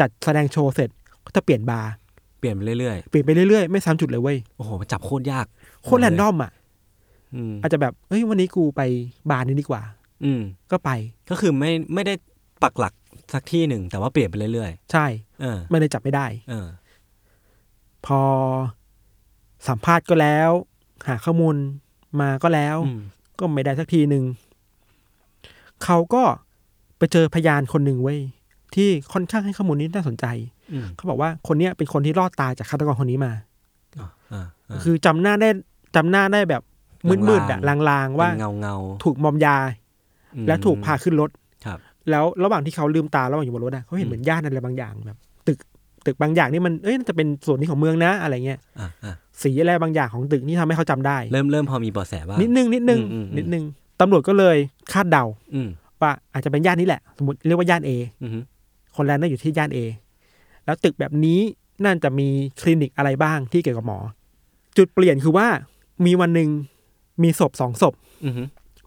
[0.00, 0.90] จัดแสดงโชว์เสร็จ
[1.24, 1.90] ก็จะเปลี่ยนบาร์
[2.38, 5.46] เปลี่ยนไปเรื่อยเปลี่ยนไปเรื่อยๆไม่ซ้ำจุดเลยเว้ยๆโอ้โหมันจับโคตรยาก
[5.84, 6.52] โคตร random อะ
[7.34, 8.80] อืมอาจจะแบบเฮ้ยวันนี้กูไป
[9.30, 9.82] บาร์นี้ดีกว่า
[10.24, 10.90] อืมก็ไป
[11.30, 12.14] ก็คือไม่ไม่ได้
[12.62, 12.94] ปักหลัก
[13.34, 16.66] สักที่หนึ่งแต่ว่าเปลี่ยนไปเรื่อยใช่ๆเออไม่เลยจับไม่ได้ เออ
[18.06, 18.20] พอ
[19.68, 20.50] สัมภาษณ์ก็แล้ว
[21.08, 21.56] หาข้อมูล
[22.20, 23.00] มาก็แล้วอืม
[23.38, 24.24] ก็ไม่ได้สักทีหนึ่ง
[25.84, 26.22] เขาก็
[26.98, 28.18] ไปเจอพยานคนหนึ่งเว้ย
[28.74, 30.26] ที่ค่อนข้างให้ข้อมูลนี้น่าสนใจ
[30.72, 33.32] อืมเขาบอกว่าคนเนี้ยเป็นคนที่รอดตายจากฆาตกรคนนี้มา
[33.98, 35.48] อ่าอ่าอ่าคือจำหน้าได้
[35.96, 36.62] จำหน้าได้แบบ
[37.28, 39.56] มืดๆอะลางลางๆว่าเป็นเงาเงาถูกมอมยา
[40.36, 41.30] อืมแล้วถูกพาขึ้นรถ
[41.64, 41.78] ครับ
[42.10, 45.58] แล้วระหว่างที่เขาลืมตาระหว่างอยู่บนรถอะเขาเห็นเหมือนย่านอะไรบางอย่างแบบ ตึก
[46.06, 53.64] ตึกบางอย่างนี่มันเอ้ยน่าจะเป็นส่วนนี้ของเมืองนะอะไรเงี้ยอ่าอ่าสีอะไรบางอย่างของตึกนี่ทำให้เขาจำได้ เริ่มเริ่มพอมีเบาะแสบ้างนิดนึงนิดนึงอืมอืมนิดนึง
[54.00, 54.56] ตำรวจก็เลย
[54.92, 55.24] คาดเดา
[55.54, 55.68] อืม
[56.00, 57.90] ว่าอาจจะเป็นย่านนี้แหละ สมมติเรียกว่าย่านเอ
[58.22, 58.30] อืม
[58.96, 59.78] คนแรกน่าอยู่ที่ย่านเอ
[60.64, 61.40] แล้วตึกแบบนี้
[61.82, 62.28] น่าจะมี
[62.60, 63.98] คลินิกอะไรบ้างที่เกี่ยวกับหมอ
[64.76, 65.46] จุดเปลี่ยนคือว่า
[66.06, 66.48] มีวันหนึ่ง
[67.22, 67.94] มีศพสองศพ
[68.24, 68.34] อืม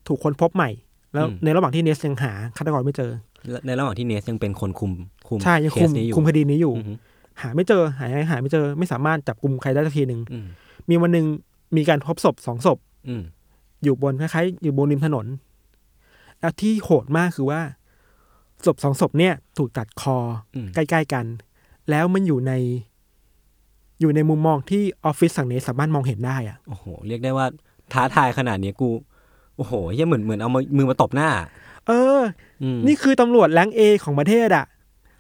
[0.07, 0.70] ถูกค้นพบใหม่
[1.13, 4.91] แล้วอืมในระหว่างที่เนสยังหาฆาตกรไม่เจอและ ในระหว่างที่เนสยังเป็นคนคุม
[5.27, 6.97] คุมใช่ยังเคคุสมนี้อยู่คุมคดีนี้อยู่อืม
[7.41, 10.45] หาไม่เจอหาหาไม่เจอไม่สามารถจับกลุ่มใครได้สักทีหนึ่งอืม
[10.89, 11.25] มีวันหนึ่ง
[11.75, 12.77] มีการพบศพสองศพ
[13.07, 13.23] อืม
[13.83, 15.25] อยู่บนคล้ายๆอยู่บนริมถนน
[16.39, 17.61] แล้วที่โหดมากคือว่า
[18.65, 20.17] ศพสองศพเนี่ย ถูกตัดคอ
[20.55, 21.25] อืมใกล้ ๆกัน
[21.89, 22.53] แล้วมันอยู่ใน
[23.99, 27.45] อยู่ในมุมมองที่ออฟฟิศสั่งเนสสามารถมองเห็นได้อะโอ้โห เรียกได้ว่า
[27.93, 28.89] ท้าทายขนาดนี้กู
[29.57, 31.29] โอ้โหเหี้ยเหมือนเหมือนเอามือมือมาตบหน้า
[31.88, 32.21] เออ
[32.63, 34.65] อืมนี่คือตำรวจแรงเอของประเทศอะ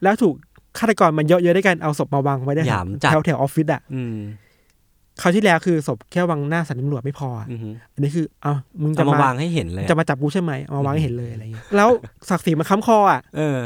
[0.03, 0.33] แล้วถูก
[0.77, 4.17] ฆาตกรมันเยอะๆด้วยกันเอาศพมาวางไว้ได้หยามจัดแถวแถวๆออฟฟิศอะอืม
[5.21, 7.59] คราวที่แล้วคือศพแค่วางหน้าสถานตำรวจไม่พออะอืม
[7.93, 11.89] อันนี้คือเอามึงจะจะมามาวางให้เห็นเลย จะมาจับกูใช่ไหมเอามาวางให้เห็นเลยอะไรเงี้ยแล้ว
[12.29, 13.59] ศักดิ์ศรีมันค้ำคออะเออ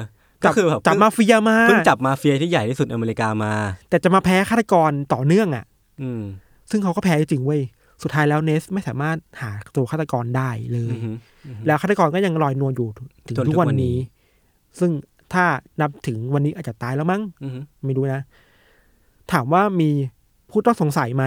[0.44, 3.54] จัก็คือแบบจับมาเฟียมาเพิ่งจับมาเฟียที่ใหญ่ที่สุดอเมริกามา
[3.90, 5.66] แต่จะมาแพ้ฆาตกรต่อเนื่องอะ
[6.02, 6.22] อืม
[6.70, 7.62] ซึ่งเขาก็แพ้จริงๆเว้ย
[8.02, 11.16] สุดท้ายแล้วเนสไม่สามารถหาตัวฆาตกรได้เลยอืม
[11.66, 12.88] แล้วฆาตกรก็ยังลอยนวลอยู่
[13.26, 14.06] ถึงจนทุทุกกวัวันนนี้นี้
[14.80, 14.92] ซึ่ง
[15.34, 15.46] ถ้า
[15.82, 17.52] นับถึงวันนี้อาจจะตายแล้วมั้งอืม
[17.86, 18.22] ไม่รู้นะ
[19.32, 19.90] ถามว่ามี
[20.50, 21.24] ผู้ต้องสงสัยไหม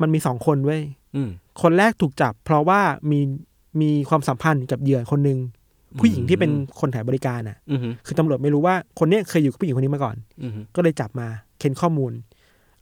[0.00, 0.82] มันมีสองคนเว้ย
[1.16, 1.28] อืม
[1.62, 3.20] คนแรกถูกจับ เพราะว่ามี
[3.80, 5.38] มีความสัมพันธ์กับเหยื่อคนหนึ่ง
[6.00, 6.50] ผู้หญิงที่เป็น
[6.80, 12.12] คนขายบริการอะอืมคือตำรวจไม่รู้ว่าคนเนี้ยเคยอยู่กับผู้หญิงคนนี้มาก่อนอืมก็เลยจับมาเค้นข้อมูล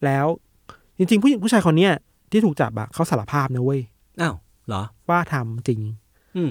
[0.04, 0.26] แล้ว
[0.98, 1.92] จริง ๆ ผู้หญิงผู้ชายคนเนี้ย
[2.34, 3.80] ที่ถูกจับอะเขาสารภาพนะเว้ย
[4.20, 4.34] อ้าว
[4.68, 5.80] เหรอ ว่าทำจริง
[6.36, 6.50] อืม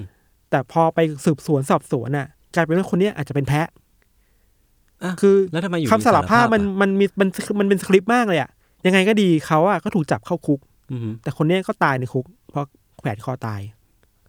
[0.50, 3.68] แต่พอไปสืบสวนสอบสวนอะกลายเป็นว่าคนเนี้ยอาจจะเป็นแพะ
[5.04, 7.28] อะคือแล้วทำไมอยู่คำสารภาพมันอะมันมีมัน
[7.58, 8.50] มันเป็นสคริปต์มากเลยอะ
[8.86, 10.60] ยังไงก็ดีเขาอะก็ถูกจับเข้าคุก
[10.90, 12.66] อืมแต่คนเนี้ยก็ตายในคุก เพราะ
[12.98, 13.60] แขวนคอตาย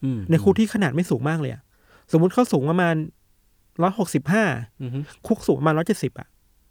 [0.04, 1.62] อืมในคุกที่ขนาดไม่สูงมากเลยอะ
[2.12, 2.96] สมมุติเขาสูงประมาณ
[3.82, 4.44] ร้อยหกสิบห้า
[4.82, 4.90] อืม
[5.28, 6.28] คุกสูงประมาณร้อยเจ็ดสิบอะ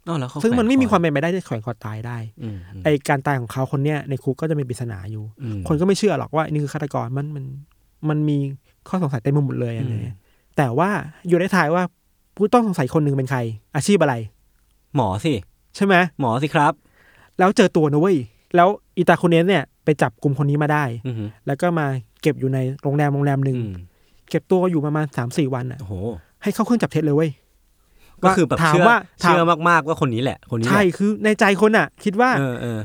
[0.07, 7.45] อ้าวแล้วเขาซึ่งมันไม่แขวมีความเป็นไปได้ที่จะแขวนคอตายได้อืมไอการตายของเขาคนเนี้ยในคุกก็จะเป็นปริศนาอยู่อืมคนก็ไม่เชื่อหรอกว่านี่คือฆาตกรมันมัน
[8.09, 8.37] มันมี
[8.87, 10.17] ข้อสงสัยเต็มไปหมดเลยอะไรเงี้ย
[10.57, 10.89] แต่ว่า
[11.27, 11.83] อยู่ในทายว่า
[12.35, 13.39] ผู้ต้องสงสัยคนหนึ่งเป็นใคร
[13.75, 14.15] อาชีพอะไร
[14.95, 15.33] หมอสิ
[15.75, 16.73] ใช่ไหมหมอสิครับ
[17.39, 18.17] แล้วเจอตัวนะเว้ย
[18.55, 21.15] แล้วอิตาคุเนสเนี่ยไปจับกลุ่มคนนี้มาได้อืม
[21.47, 21.85] แล้วก็มา
[22.21, 23.73] เก็บอยู่ในโรงแรมโรงแรมหนึ่งอืม
[24.29, 25.93] เก็บตัวอยู่ประมาณสามสี่วันอะโอ้โห
[26.43, 27.31] ให้เข้าเครื่องจับเท็จเลยเว้ย
[28.23, 32.79] ก็คือแบบถามเชื่อว่าถามเชื่อมากๆว่าคนนี้แหละ คนนี้แหใช่ละคือในใจคนอะ คิดว่าเออเออ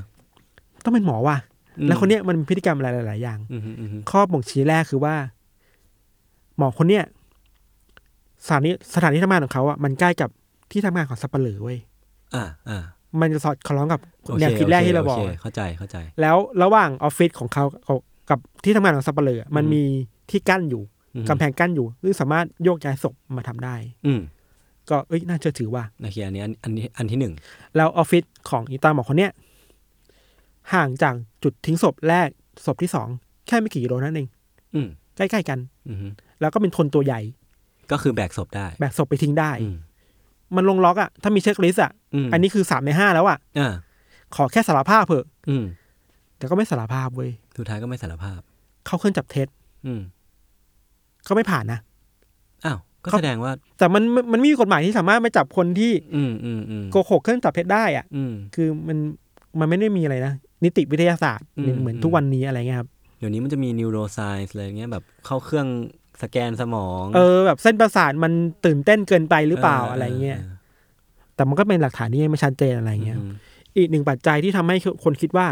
[0.84, 1.36] ต้องเป็นหมอว่ะ
[1.78, 5.14] อืมแล้วคนเนี้ยมันมีพฤติกรรมอะไรหลาย ๆ อย่างอืมอืมข้อบ่งชี้แรกคือว่า
[6.56, 7.04] หมอคนเนี้ย
[8.46, 10.30] สถานีสถานที่ทำงานของเขาอะมันใกล้กับ
[10.72, 11.78] ที่ทำงานของสับปะเหลือเว้ย
[12.34, 12.82] อ่าอ่า
[13.20, 17.64] มันจะสอดคล้องกับโอเคแนวคิดแรกที่เราบอกโคเข้าใจเข้าใจ แล้วระหว่างออฟฟิศของเขา
[18.30, 19.82] กับที่ทำงานของสับปะเหลือมันมี
[20.30, 20.82] ที่กั้นอยู่
[21.14, 23.74] อืมกำแพงกั้นอยู่ซึ่งสามารถโยกย้ายศพมาทำได้
[24.06, 24.20] อืม
[24.90, 27.34] ก็เอ้ยน่าเชื่อถือว่าโอเคอันนี้อันอันนี้อันที่หนึ่ง
[27.76, 29.32] แล้วออฟฟิศของอีตาหมอคนเนี้ย
[30.74, 32.28] ห่างจากจุดทิ้งศพแรก
[32.66, 33.08] ศพที่สอง
[33.46, 34.28] แค่ไม่กี่กิโลนั่นเอง
[34.74, 35.98] อืมใกล้ๆกัน อืม
[36.40, 37.20] แล้วก็เป็นคนตัวใหญ่
[37.92, 39.76] ก็คือแบกศพได้ แบกศพไปทิ้งได้อืม
[40.56, 43.72] มันลงล็อกอะ่ะ ถ้ามีเช็คลิสต์อะอืมอันนี้คือสามในห้าแล้วอะ่ะอ่า
[44.34, 45.64] ขอแค่สารภาพเถอะอืม
[46.36, 48.40] แต่ก็ไม่สารภาพเว้ยสุดท้ายก็ไม่สารภาพ
[48.86, 49.48] เข้าเครื่องจับเท็จ
[49.86, 50.00] อืม
[51.28, 51.78] ก็ไม่ผ่านนะ
[52.64, 58.98] อ้าว ก็เขาแสดงว่า แต่มันมันมันไม่มีกฎหมายที่สามารถมาจับคนที่อืมอืมอืมโกหกเครื่องจับเท็จได้อะ่ะอืมคือมัน
[59.58, 60.32] มันไม่ได้มีอะไรนะ
[60.64, 62.88] นิติวิทยาศาสตร์อืมเหมือนอืมทุกวันนี้อะไรเงี้ยครับ
[63.18, 65.66] เดี๋ยวนี้มันจะมี neuroscience อะไรเงี้ยแบบเข้าเครื่อง
[66.22, 68.32] สแกนสมอง เออแบบเส้นประสาทมัน
[68.64, 70.38] ตื่นเต้นเกินไปหรือเปล่าอะไรเงี้ย
[71.34, 73.32] แต่มันก็เป็นหลักฐานที่ยังไม่ชัดเจนอะไรเงี้ยอืม
[73.76, 75.46] อีกหนึ่งปัจจัยที่ทำให้คนคิดว่า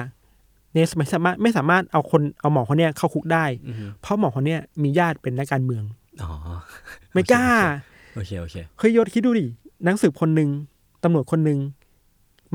[0.72, 5.84] เนสไม่สามารถไม่สามารถเอาคนเอาหมอคนเนี้ยเข้าคุกได้อืมเพราะหมอคนเนี้ยมีญาติเป็นนักการเมือง
[6.22, 6.30] อ๋อ
[7.12, 7.46] ไม่กล้า
[8.14, 9.46] โอเคโอเคเคยยศคิดดูดิ
[9.86, 10.50] นักสืบคนหนึ่ง
[11.02, 11.58] ตำรวจคนหนึ่ง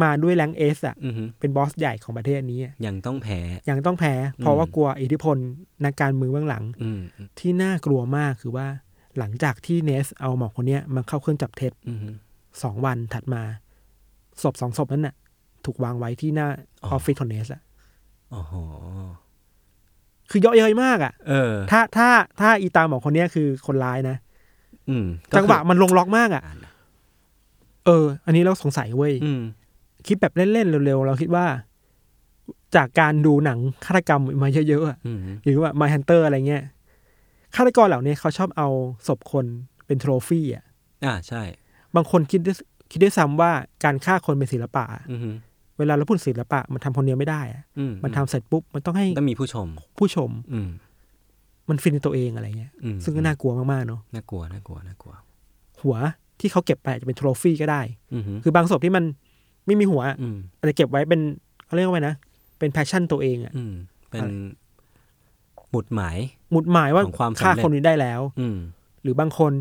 [0.03, 3.39] มาด้วยแรงเอสอะอืมเป็นบอสใหญ่ของประเทศนี้อะยังต้องแพ้
[3.69, 5.37] ยังต้องแพ้ เพราะว่ากลัวอิทธิพล
[5.85, 7.01] นักการเมืองเบื้องหลังอืม
[7.39, 8.67] ที่น่ากลัวมากคือว่า
[9.17, 11.99] หลังจากที่เนสเอาหมอคนเนี้ยมาเข้าเครื่องจับเท็จอืม
[12.63, 13.41] สองวันถัดมา
[14.41, 15.15] ศพสองศพนั้นน่ะ
[15.65, 16.47] ถูกวางไว้ที่หน้า
[16.85, 17.61] ออฟฟิศของเนสอะ
[18.31, 18.53] โอ้โห
[20.29, 22.09] คือเยอะเย้ยมากอะเออ ถ้าถ้า
[22.39, 24.17] ถ้าอีตาหมอคนเนี้ยคือคนร้ายนะ
[24.89, 26.43] อืมก็จังหวะคือมันลงล็อกมากอะ
[27.85, 29.41] เออ อันนี้เราสงสัยเว้ย อืม
[30.07, 31.45] คิดแบบเล่นๆเร็วๆ เราคิดว่า
[32.75, 36.63] จากการดูหนังฆาตกรรมมาเยอะๆอะอืมหรือว่ามาฮันเตอร์อะไรเงี้ย
[37.55, 38.67] ฆาตกรเหล่านี้เขาชอบเอา
[39.07, 39.45] ศพคน
[39.85, 40.65] เป็นโทรฟี่อะ
[41.05, 41.41] อ่าใช่
[41.95, 42.57] บางคนคิดด้วย
[42.91, 43.51] คิดด้วยซ้ำว่า
[43.83, 45.19] การฆ่าคนเป็นศิลปะอืม
[45.79, 49.67] เวลาเราพูดศิลปะ มันทำคนเดียวไม่ได้อะอืมันทำเสร็จปุ๊บมันต้องให้ต้องมีผู้ชม
[49.99, 50.69] ผู้ชม อืม
[51.69, 55.13] มันฟินในตัวเองอะไรเงี้ยอืมซึ่งก็น่ากลัวมากๆเนาะน่ากลัวน่ากลัวน่ากลัว
[55.83, 55.97] หัว
[56.39, 57.81] ที่เขาเก็บไปอาจจะเป็น trophy ก็ได้
[58.13, 59.03] อืมคือบางศพที่มัน
[59.65, 61.21] ไม่มีหัวอืมอาจจะเก็บไว้เป็น
[61.65, 62.15] เขาเรียกว่าไงนะ
[62.59, 63.73] เป็น passion ตัวเองอะอืม
[64.09, 64.31] เป็นอะไร
[65.71, 66.17] หมุดหมาย
[66.51, 68.57] หมุดหมายว่าของความสำเร็จฆ่าคนนี้ได้แล้ว อืม
[69.03, 69.51] หรือบางคน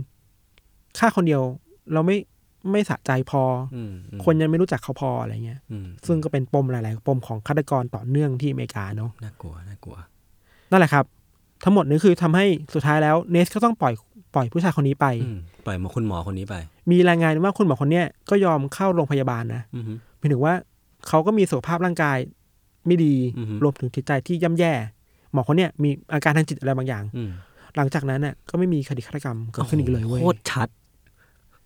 [0.98, 1.42] ฆ่าคนเดียว
[1.92, 2.16] เราไม่
[2.70, 3.42] ไม่สะใจพอ
[3.74, 9.96] อืมอืมคนยังไม่รู้จักเขาพออะไรเงี้ยอืมซึ่งก็เป็นปมหลาย ๆ ปมของฆาตกรต่อเนื่องที่อเมริกาเนาะน่ากลัวน่ากลัว
[10.70, 11.04] นั่นแหละครับ
[11.64, 13.94] ทั้งหมดนี้คือทำให้สุดท้ายแล้วเนสก็ต้องปล่อย
[14.34, 16.54] ปล่อยผู้ชายคนนี้ไปอืมปล่อยหมอคุณหมอคนนี้ไป
[16.90, 19.84] มีรายงานว่าคุณหมอคนเนี้ยก็ยอมเข้าโรงพยาบาลนะอืม
[20.18, 20.54] หมายถึงว่า
[21.08, 22.18] เขาก็มีสุขภาพร่างกาย
[22.86, 24.72] ไม่ดีอือฮึรวมถึงจิตใจที่ย่ำแย่
[25.32, 27.30] หมอคนเนี้ยมีอาการทางจิตอะไรบางอย่างอืม
[27.76, 30.68] หลังจากนั้นน่ะก็ไม่มีคดีฆาตกรรมเกิดขึ้นอีกเลยเว้ยโคตรชัด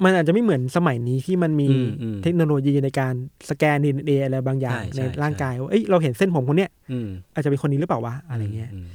[0.04, 3.14] มันอาจจะไม่เหมือนสมัยนี้ที่มันมีอืมอืมเทคโนโลยีในการ
[3.50, 8.88] สแกนดีเออะไรบางอย่างใช่ในใช่ร่างกายว่าเอ้ยเราเห็นเส้นผมคนเนี้ยอืมอาจจะเป็นคนนี้หรือเปล่าวะอะไรเงี้ยม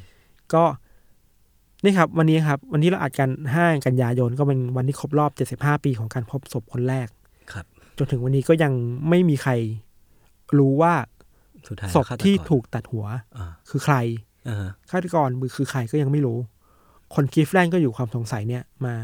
[0.53, 0.63] ก็
[1.83, 7.07] นี่ครับ วันนี้ครับ วันนี้เราอัดกันห้ากันยายนก็เป็นวันที่ครบรอบ 75 ปีของการพบศพคนแรก
[7.53, 7.65] ครับ
[7.97, 8.73] จนถึงวันนี้ก็ยัง
[9.09, 9.51] ไม่มีใคร
[10.57, 10.93] รู้ว่า
[11.67, 13.05] สุดท้ายศพฆาตรที่ถูกตัดหัว
[13.37, 13.95] อ่าคือใคร
[14.47, 16.37] อ่าฮะฆาตกรมือคือใครก็ยังไม่รู้
[17.15, 18.95] คนคลิฟแลนด์ก็อยู่ความสงสัยเนี่ยมา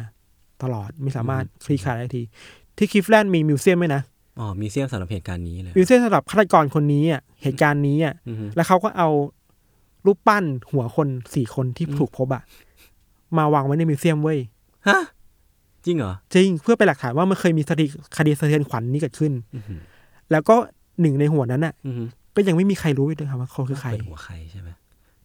[0.64, 2.22] ตลอดไม่สามารถคลี่คลายได้ที
[2.78, 4.02] ที่คลีฟแลนด์มี museum ไหมนะ
[4.40, 9.10] อ๋อ museum สำหรับเหตุการณ์นี้เลย museumสำหรับฆาตกรคนนี้อะเหตุการณ์นี้อะอืมแล้วเขาก็เอา
[10.06, 12.44] รูปปั้นหัวคนสี่คนที่ถูกพบอะ
[13.38, 14.40] มาวางไว้ใน museum เว้ย
[14.88, 15.00] ฮะ
[15.86, 17.86] จริงเหรอจริงเพื่อเป็นหลักฐานว่ามันเคยมีคดี
[18.18, 19.80] คดีสะเทือนขวัญนี้เกิดขึ้นอือหือ
[20.32, 20.56] แล้วก็
[21.02, 24.70] หนึ่งในหัวนั้นอะอือหือก็ยังไม่มีใครรู้เลยครับว่าเขาคือใครเป็นหัวใครใช่ไหม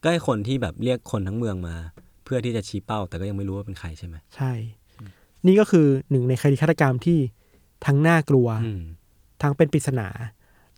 [0.02, 1.74] ก็ไอ้คนที่แบบเรียกคนทั้งเมืองมา
[2.24, 4.52] เพื่อที่จะชี้เป้า แต่ก็ยังไม่รู้ว่าเป็นใครใช่ไหมใช่
[5.46, 7.18] นี่ก็คือหนึ่งในคดีฆาตกรรมที่
[7.86, 8.82] ทั้งน่ากลัวอืม
[9.42, 10.08] ทั้งเป็นปริศนา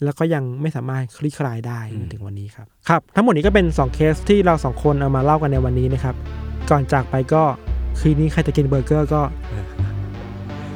[0.05, 6.15] แล้วก็ยังไม่สามารถคลี่คลายได้อืมจนถึงวันนี้ครับ ครับ ทั้งหมดนี้ก็เป็น 2 เคสที่เราสองคนเอามาเล่ากันในวันนี้นะครับ
[6.71, 7.43] ก่อนจากไปก็
[7.99, 9.23] คืนนี้ใครจะกินเบอร์เกอร์ก็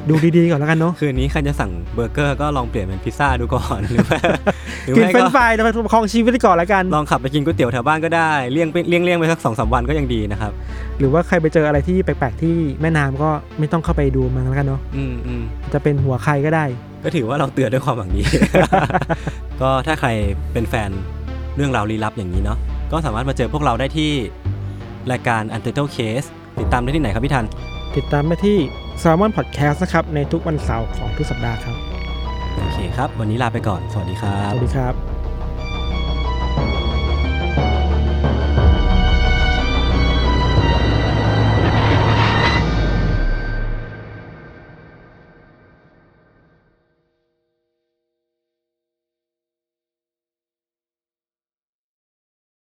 [0.09, 4.19] ดูดีๆก่อนแล้วกันเนาะคืนนี้ใครจะสั่งเบอร์เกอร์ก็ลองเปลี่ยนเป็นพิซซ่าดูก่อนหรือว่า
[4.85, 10.51] หรือกินไม่ก็เฟรนช์ฟรายแล้วไปประคองชีวิตไว้ก่อนแล้วกัน ลองขับไปกินก๋วยเตี๋ยวแถวบ้านก็ได้เลี่ยงไปเลี่ยงเลี่ยงไปสักสองสามวันก็ยังดีนะครับ
[10.99, 13.29] หรือว่าใครไปเจออะไรที่แปลกๆที่แม่น้ำก็
[13.59, 15.43] ไม่ต้องเข้าไปดูมันแล้วกันเนาะอืมอืม
[15.73, 16.65] จะเป็นหัวใครก็ได้
[17.03, 18.21] ก็ถือว่าเราเตือนด้วยความหวังดี
[19.61, 20.09] ก็ถ้าใคร
[20.53, 20.89] เป็นแฟน
[21.55, 22.57] เรื่องราวลี้ลับอย่างนี้เนาะ
[22.91, 24.11] ก็สามารถมาเจอพวกเราได้ที่
[25.11, 26.27] รายการ Untitled Case
[26.59, 27.45] ติดตามได้ที่ไหนครับพี่ทัน
[27.95, 28.57] ติดตามได้ที่
[29.01, 31.77] s ซ l m o n Podcast นะครับในทุกวันเสาร์ของทุกสัปดาห์ครับ
[32.57, 35.08] โอเคครับ วันนี้ลาไปก่อน สวัสดีครัสบ วัสดีครับ